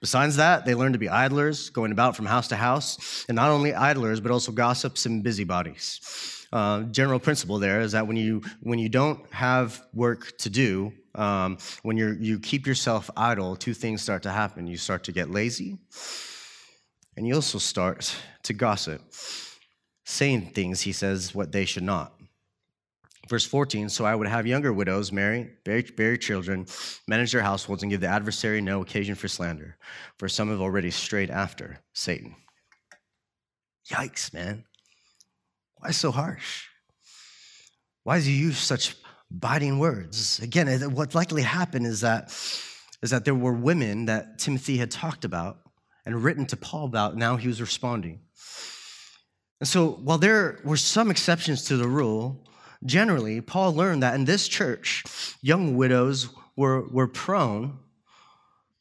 Besides 0.00 0.36
that, 0.36 0.64
they 0.64 0.74
learn 0.74 0.92
to 0.92 0.98
be 0.98 1.08
idlers, 1.08 1.70
going 1.70 1.90
about 1.90 2.14
from 2.14 2.26
house 2.26 2.48
to 2.48 2.56
house, 2.56 3.24
and 3.28 3.34
not 3.34 3.50
only 3.50 3.74
idlers, 3.74 4.20
but 4.20 4.30
also 4.30 4.52
gossips 4.52 5.06
and 5.06 5.22
busybodies. 5.22 6.46
Uh, 6.52 6.82
general 6.82 7.18
principle 7.18 7.58
there 7.58 7.80
is 7.80 7.92
that 7.92 8.06
when 8.06 8.16
you 8.16 8.42
when 8.60 8.78
you 8.78 8.88
don't 8.88 9.20
have 9.32 9.84
work 9.92 10.36
to 10.38 10.48
do, 10.48 10.92
um, 11.16 11.58
when 11.82 11.96
you 11.96 12.16
you 12.20 12.38
keep 12.38 12.66
yourself 12.66 13.10
idle, 13.16 13.56
two 13.56 13.74
things 13.74 14.02
start 14.02 14.22
to 14.22 14.30
happen. 14.30 14.68
You 14.68 14.76
start 14.76 15.04
to 15.04 15.12
get 15.12 15.30
lazy, 15.30 15.78
and 17.16 17.26
you 17.26 17.34
also 17.34 17.58
start 17.58 18.14
to 18.42 18.52
gossip, 18.52 19.00
saying 20.04 20.50
things, 20.50 20.80
he 20.82 20.92
says, 20.92 21.34
what 21.34 21.52
they 21.52 21.64
should 21.64 21.82
not. 21.82 22.12
Verse 23.28 23.46
14, 23.46 23.88
so 23.88 24.04
I 24.04 24.14
would 24.14 24.28
have 24.28 24.46
younger 24.46 24.72
widows 24.72 25.10
marry, 25.10 25.50
bear, 25.64 25.82
bear 25.96 26.16
children, 26.16 26.66
manage 27.08 27.32
their 27.32 27.40
households, 27.42 27.82
and 27.82 27.90
give 27.90 28.02
the 28.02 28.06
adversary 28.06 28.60
no 28.60 28.82
occasion 28.82 29.14
for 29.14 29.28
slander, 29.28 29.76
for 30.18 30.28
some 30.28 30.50
have 30.50 30.60
already 30.60 30.90
strayed 30.90 31.30
after 31.30 31.80
Satan. 31.94 32.36
Yikes, 33.88 34.34
man. 34.34 34.64
Why 35.78 35.90
so 35.90 36.10
harsh? 36.10 36.66
Why 38.02 38.16
does 38.16 38.26
he 38.26 38.36
use 38.36 38.58
such 38.58 38.94
biting 39.30 39.78
words? 39.78 40.38
Again, 40.40 40.94
what 40.94 41.14
likely 41.14 41.42
happened 41.42 41.86
is 41.86 42.02
that, 42.02 42.26
is 43.02 43.10
that 43.10 43.24
there 43.24 43.34
were 43.34 43.54
women 43.54 44.04
that 44.04 44.38
Timothy 44.38 44.76
had 44.76 44.90
talked 44.90 45.24
about 45.24 45.60
and 46.06 46.22
written 46.22 46.46
to 46.46 46.56
Paul 46.56 46.86
about, 46.86 47.16
now 47.16 47.36
he 47.36 47.48
was 47.48 47.60
responding. 47.60 48.20
And 49.60 49.68
so, 49.68 49.92
while 50.02 50.18
there 50.18 50.60
were 50.64 50.76
some 50.76 51.10
exceptions 51.10 51.64
to 51.64 51.76
the 51.76 51.88
rule, 51.88 52.44
generally, 52.84 53.40
Paul 53.40 53.74
learned 53.74 54.02
that 54.02 54.14
in 54.14 54.24
this 54.24 54.48
church, 54.48 55.04
young 55.40 55.76
widows 55.76 56.28
were, 56.56 56.86
were 56.88 57.08
prone 57.08 57.78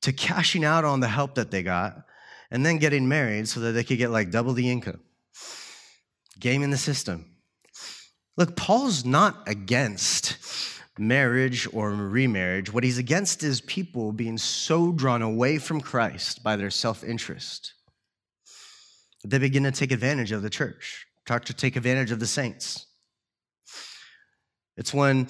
to 0.02 0.12
cashing 0.12 0.66
out 0.66 0.84
on 0.84 1.00
the 1.00 1.08
help 1.08 1.36
that 1.36 1.52
they 1.52 1.64
got 1.64 2.06
and 2.52 2.66
then 2.66 2.78
getting 2.78 3.08
married 3.08 3.48
so 3.48 3.62
that 3.62 3.72
they 3.72 3.84
could 3.84 3.98
get 3.98 4.12
like 4.12 4.30
double 4.30 4.54
the 4.54 4.70
income. 4.70 5.00
Game 6.40 6.64
in 6.64 6.72
the 6.72 6.78
system. 6.78 7.26
Look, 8.36 8.56
Paul's 8.56 9.06
not 9.06 9.48
against 9.48 10.38
marriage 10.98 11.68
or 11.74 11.92
remarriage. 11.92 12.72
What 12.72 12.84
he's 12.84 12.98
against 12.98 13.44
is 13.44 13.62
people 13.62 14.12
being 14.12 14.38
so 14.38 14.92
drawn 14.92 15.22
away 15.22 15.58
from 15.58 15.82
Christ 15.82 16.44
by 16.44 16.56
their 16.56 16.70
self 16.70 17.04
interest 17.04 17.74
they 19.24 19.38
begin 19.38 19.64
to 19.64 19.72
take 19.72 19.92
advantage 19.92 20.32
of 20.32 20.42
the 20.42 20.50
church, 20.50 21.08
start 21.26 21.46
to 21.46 21.54
take 21.54 21.76
advantage 21.76 22.12
of 22.12 22.20
the 22.20 22.28
saints. 22.28 22.86
It's 24.76 24.94
when 24.94 25.28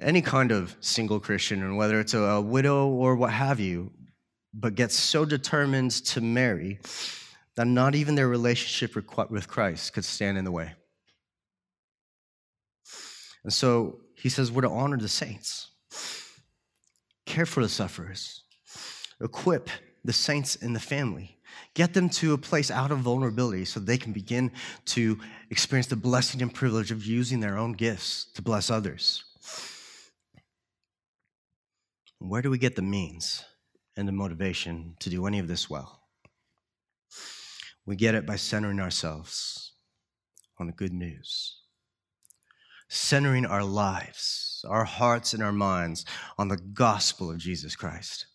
any 0.00 0.22
kind 0.22 0.50
of 0.50 0.74
single 0.80 1.20
Christian, 1.20 1.62
and 1.62 1.76
whether 1.76 2.00
it's 2.00 2.14
a 2.14 2.40
widow 2.40 2.88
or 2.88 3.14
what 3.14 3.32
have 3.32 3.60
you, 3.60 3.92
but 4.52 4.74
gets 4.74 4.96
so 4.96 5.24
determined 5.24 5.92
to 5.92 6.20
marry 6.20 6.80
that 7.54 7.66
not 7.66 7.94
even 7.94 8.14
their 8.14 8.28
relationship 8.28 8.96
with 9.30 9.48
Christ 9.48 9.92
could 9.92 10.04
stand 10.04 10.38
in 10.38 10.44
the 10.44 10.50
way. 10.50 10.72
And 13.44 13.52
so 13.52 14.00
he 14.14 14.28
says 14.28 14.52
we're 14.52 14.62
to 14.62 14.68
honor 14.68 14.98
the 14.98 15.08
saints, 15.08 15.68
care 17.26 17.46
for 17.46 17.62
the 17.62 17.68
sufferers, 17.68 18.42
equip 19.20 19.68
the 20.04 20.12
saints 20.12 20.56
in 20.56 20.72
the 20.72 20.80
family, 20.80 21.38
get 21.74 21.94
them 21.94 22.08
to 22.08 22.34
a 22.34 22.38
place 22.38 22.70
out 22.70 22.90
of 22.90 22.98
vulnerability 22.98 23.64
so 23.64 23.80
they 23.80 23.98
can 23.98 24.12
begin 24.12 24.52
to 24.86 25.18
experience 25.50 25.86
the 25.88 25.96
blessing 25.96 26.42
and 26.42 26.54
privilege 26.54 26.90
of 26.90 27.04
using 27.04 27.40
their 27.40 27.58
own 27.58 27.72
gifts 27.72 28.26
to 28.34 28.42
bless 28.42 28.70
others. 28.70 29.24
Where 32.18 32.42
do 32.42 32.50
we 32.50 32.58
get 32.58 32.76
the 32.76 32.82
means 32.82 33.44
and 33.96 34.06
the 34.06 34.12
motivation 34.12 34.94
to 35.00 35.10
do 35.10 35.26
any 35.26 35.40
of 35.40 35.48
this 35.48 35.68
well? 35.68 36.00
We 37.84 37.96
get 37.96 38.14
it 38.14 38.24
by 38.24 38.36
centering 38.36 38.78
ourselves 38.78 39.72
on 40.60 40.68
the 40.68 40.72
good 40.72 40.92
news 40.92 41.61
centering 42.92 43.46
our 43.46 43.64
lives, 43.64 44.62
our 44.68 44.84
hearts, 44.84 45.32
and 45.32 45.42
our 45.42 45.52
minds 45.52 46.04
on 46.36 46.48
the 46.48 46.58
gospel 46.58 47.30
of 47.30 47.38
Jesus 47.38 47.74
Christ. 47.74 48.26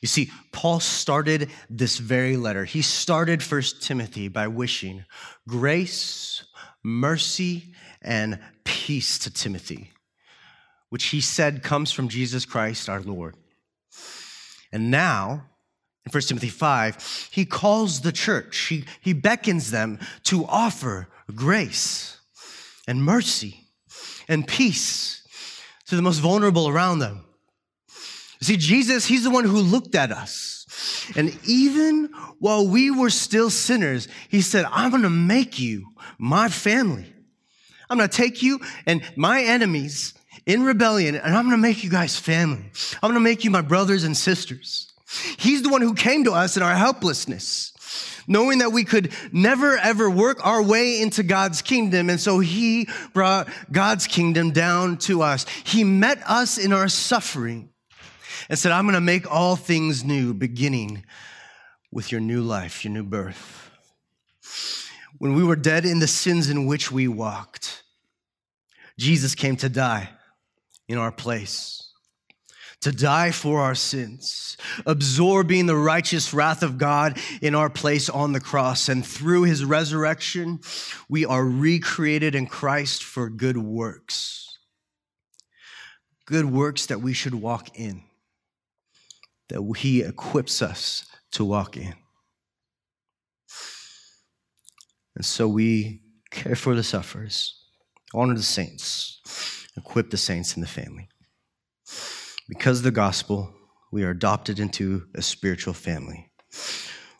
You 0.00 0.08
see, 0.08 0.30
Paul 0.50 0.80
started 0.80 1.50
this 1.68 1.98
very 1.98 2.38
letter. 2.38 2.64
He 2.64 2.80
started 2.80 3.42
First 3.42 3.82
Timothy 3.82 4.28
by 4.28 4.48
wishing 4.48 5.04
grace, 5.46 6.44
mercy, 6.82 7.74
and 8.00 8.38
peace 8.64 9.18
to 9.20 9.30
Timothy, 9.30 9.90
which 10.88 11.06
he 11.06 11.20
said 11.20 11.62
comes 11.62 11.92
from 11.92 12.08
Jesus 12.08 12.46
Christ 12.46 12.88
our 12.88 13.02
Lord. 13.02 13.36
And 14.72 14.90
now, 14.90 15.44
in 16.06 16.12
1 16.12 16.22
Timothy 16.22 16.48
5, 16.48 17.28
he 17.30 17.44
calls 17.44 18.00
the 18.00 18.12
church, 18.12 18.56
he, 18.68 18.84
he 19.02 19.12
beckons 19.12 19.70
them 19.70 19.98
to 20.24 20.46
offer 20.46 21.08
grace 21.34 22.18
and 22.88 23.04
mercy 23.04 23.65
and 24.28 24.46
peace 24.46 25.22
to 25.86 25.96
the 25.96 26.02
most 26.02 26.18
vulnerable 26.18 26.68
around 26.68 26.98
them. 26.98 27.24
See, 28.40 28.56
Jesus, 28.56 29.06
He's 29.06 29.24
the 29.24 29.30
one 29.30 29.44
who 29.44 29.58
looked 29.58 29.94
at 29.94 30.12
us. 30.12 31.12
And 31.16 31.38
even 31.46 32.10
while 32.38 32.66
we 32.66 32.90
were 32.90 33.10
still 33.10 33.50
sinners, 33.50 34.08
He 34.28 34.42
said, 34.42 34.66
I'm 34.70 34.90
gonna 34.90 35.10
make 35.10 35.58
you 35.58 35.88
my 36.18 36.48
family. 36.48 37.12
I'm 37.88 37.98
gonna 37.98 38.08
take 38.08 38.42
you 38.42 38.60
and 38.86 39.02
my 39.16 39.42
enemies 39.42 40.14
in 40.44 40.64
rebellion, 40.64 41.16
and 41.16 41.34
I'm 41.34 41.44
gonna 41.44 41.56
make 41.56 41.82
you 41.82 41.90
guys 41.90 42.18
family. 42.18 42.70
I'm 43.02 43.10
gonna 43.10 43.20
make 43.20 43.44
you 43.44 43.50
my 43.50 43.62
brothers 43.62 44.04
and 44.04 44.16
sisters. 44.16 44.92
He's 45.38 45.62
the 45.62 45.68
one 45.68 45.82
who 45.82 45.94
came 45.94 46.24
to 46.24 46.32
us 46.32 46.56
in 46.56 46.62
our 46.62 46.74
helplessness 46.74 47.72
knowing 48.26 48.58
that 48.58 48.72
we 48.72 48.84
could 48.84 49.12
never 49.32 49.76
ever 49.78 50.10
work 50.10 50.44
our 50.44 50.62
way 50.62 51.00
into 51.00 51.22
God's 51.22 51.62
kingdom. 51.62 52.10
And 52.10 52.20
so 52.20 52.38
he 52.38 52.88
brought 53.12 53.48
God's 53.70 54.06
kingdom 54.06 54.50
down 54.50 54.98
to 54.98 55.22
us. 55.22 55.46
He 55.64 55.84
met 55.84 56.18
us 56.26 56.58
in 56.58 56.72
our 56.72 56.88
suffering 56.88 57.70
and 58.48 58.58
said, 58.58 58.72
I'm 58.72 58.84
going 58.84 58.94
to 58.94 59.00
make 59.00 59.30
all 59.30 59.56
things 59.56 60.04
new, 60.04 60.34
beginning 60.34 61.04
with 61.90 62.12
your 62.12 62.20
new 62.20 62.42
life, 62.42 62.84
your 62.84 62.92
new 62.92 63.04
birth. 63.04 63.70
When 65.18 65.34
we 65.34 65.42
were 65.42 65.56
dead 65.56 65.84
in 65.86 65.98
the 65.98 66.06
sins 66.06 66.50
in 66.50 66.66
which 66.66 66.92
we 66.92 67.08
walked, 67.08 67.82
Jesus 68.98 69.34
came 69.34 69.56
to 69.56 69.68
die 69.68 70.10
in 70.88 70.98
our 70.98 71.12
place 71.12 71.85
to 72.82 72.92
die 72.92 73.30
for 73.30 73.60
our 73.60 73.74
sins, 73.74 74.56
absorbing 74.84 75.66
the 75.66 75.76
righteous 75.76 76.32
wrath 76.32 76.62
of 76.62 76.78
God 76.78 77.18
in 77.40 77.54
our 77.54 77.70
place 77.70 78.08
on 78.08 78.32
the 78.32 78.40
cross. 78.40 78.88
And 78.88 79.04
through 79.04 79.42
his 79.42 79.64
resurrection, 79.64 80.60
we 81.08 81.24
are 81.24 81.44
recreated 81.44 82.34
in 82.34 82.46
Christ 82.46 83.02
for 83.02 83.28
good 83.28 83.56
works. 83.56 84.58
Good 86.26 86.46
works 86.46 86.86
that 86.86 87.00
we 87.00 87.12
should 87.12 87.34
walk 87.34 87.78
in, 87.78 88.02
that 89.48 89.76
he 89.78 90.02
equips 90.02 90.60
us 90.60 91.06
to 91.32 91.44
walk 91.44 91.76
in. 91.76 91.94
And 95.14 95.24
so 95.24 95.48
we 95.48 96.02
care 96.30 96.56
for 96.56 96.74
the 96.74 96.82
sufferers, 96.82 97.62
honor 98.12 98.34
the 98.34 98.42
saints, 98.42 99.20
equip 99.76 100.10
the 100.10 100.16
saints 100.16 100.56
in 100.56 100.60
the 100.60 100.68
family. 100.68 101.08
Because 102.48 102.78
of 102.78 102.84
the 102.84 102.92
gospel, 102.92 103.52
we 103.90 104.04
are 104.04 104.10
adopted 104.10 104.60
into 104.60 105.06
a 105.16 105.22
spiritual 105.22 105.74
family, 105.74 106.30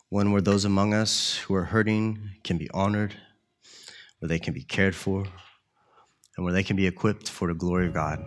one 0.07 0.31
where 0.31 0.41
those 0.41 0.63
among 0.63 0.93
us 0.93 1.35
who 1.35 1.53
are 1.53 1.65
hurting 1.65 2.29
can 2.45 2.57
be 2.57 2.69
honored, 2.73 3.13
where 4.19 4.29
they 4.29 4.39
can 4.39 4.53
be 4.53 4.63
cared 4.63 4.95
for, 4.95 5.25
and 6.37 6.45
where 6.45 6.53
they 6.53 6.63
can 6.63 6.77
be 6.77 6.87
equipped 6.87 7.29
for 7.29 7.49
the 7.49 7.53
glory 7.53 7.87
of 7.87 7.93
God 7.93 8.23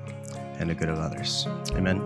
and 0.58 0.68
the 0.68 0.74
good 0.74 0.90
of 0.90 0.98
others. 0.98 1.46
Amen. 1.70 2.02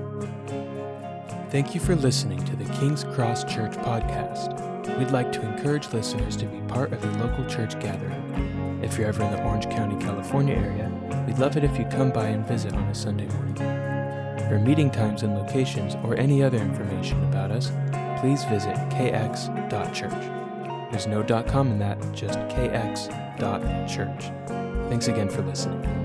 Thank 1.50 1.74
you 1.74 1.80
for 1.80 1.96
listening 1.96 2.44
to 2.44 2.54
the 2.54 2.72
King's 2.74 3.02
Cross 3.02 3.52
Church 3.52 3.72
podcast. 3.78 4.96
We'd 4.96 5.10
like 5.10 5.32
to 5.32 5.42
encourage 5.42 5.92
listeners 5.92 6.36
to 6.36 6.46
be 6.46 6.60
part 6.68 6.92
of 6.92 7.02
a 7.04 7.18
local 7.18 7.44
church 7.46 7.80
gathering. 7.80 8.80
If 8.80 8.96
you're 8.96 9.08
ever 9.08 9.24
in 9.24 9.32
the 9.32 9.42
Orange 9.42 9.68
County, 9.70 9.96
California 10.04 10.54
area, 10.54 11.24
we'd 11.26 11.38
love 11.38 11.56
it 11.56 11.64
if 11.64 11.76
you 11.76 11.84
come 11.86 12.12
by 12.12 12.28
and 12.28 12.46
visit 12.46 12.74
on 12.74 12.84
a 12.84 12.94
Sunday 12.94 13.26
morning. 13.26 13.93
For 14.48 14.58
meeting 14.58 14.90
times 14.90 15.22
and 15.22 15.34
locations 15.34 15.94
or 16.04 16.16
any 16.16 16.42
other 16.42 16.58
information 16.58 17.22
about 17.24 17.50
us, 17.50 17.72
please 18.20 18.44
visit 18.44 18.76
kx.church. 18.90 20.12
There's 20.90 21.06
no 21.06 21.24
.com 21.44 21.70
in 21.72 21.78
that, 21.78 21.98
just 22.12 22.38
kx.church. 22.38 24.30
Thanks 24.88 25.08
again 25.08 25.28
for 25.28 25.42
listening. 25.42 26.03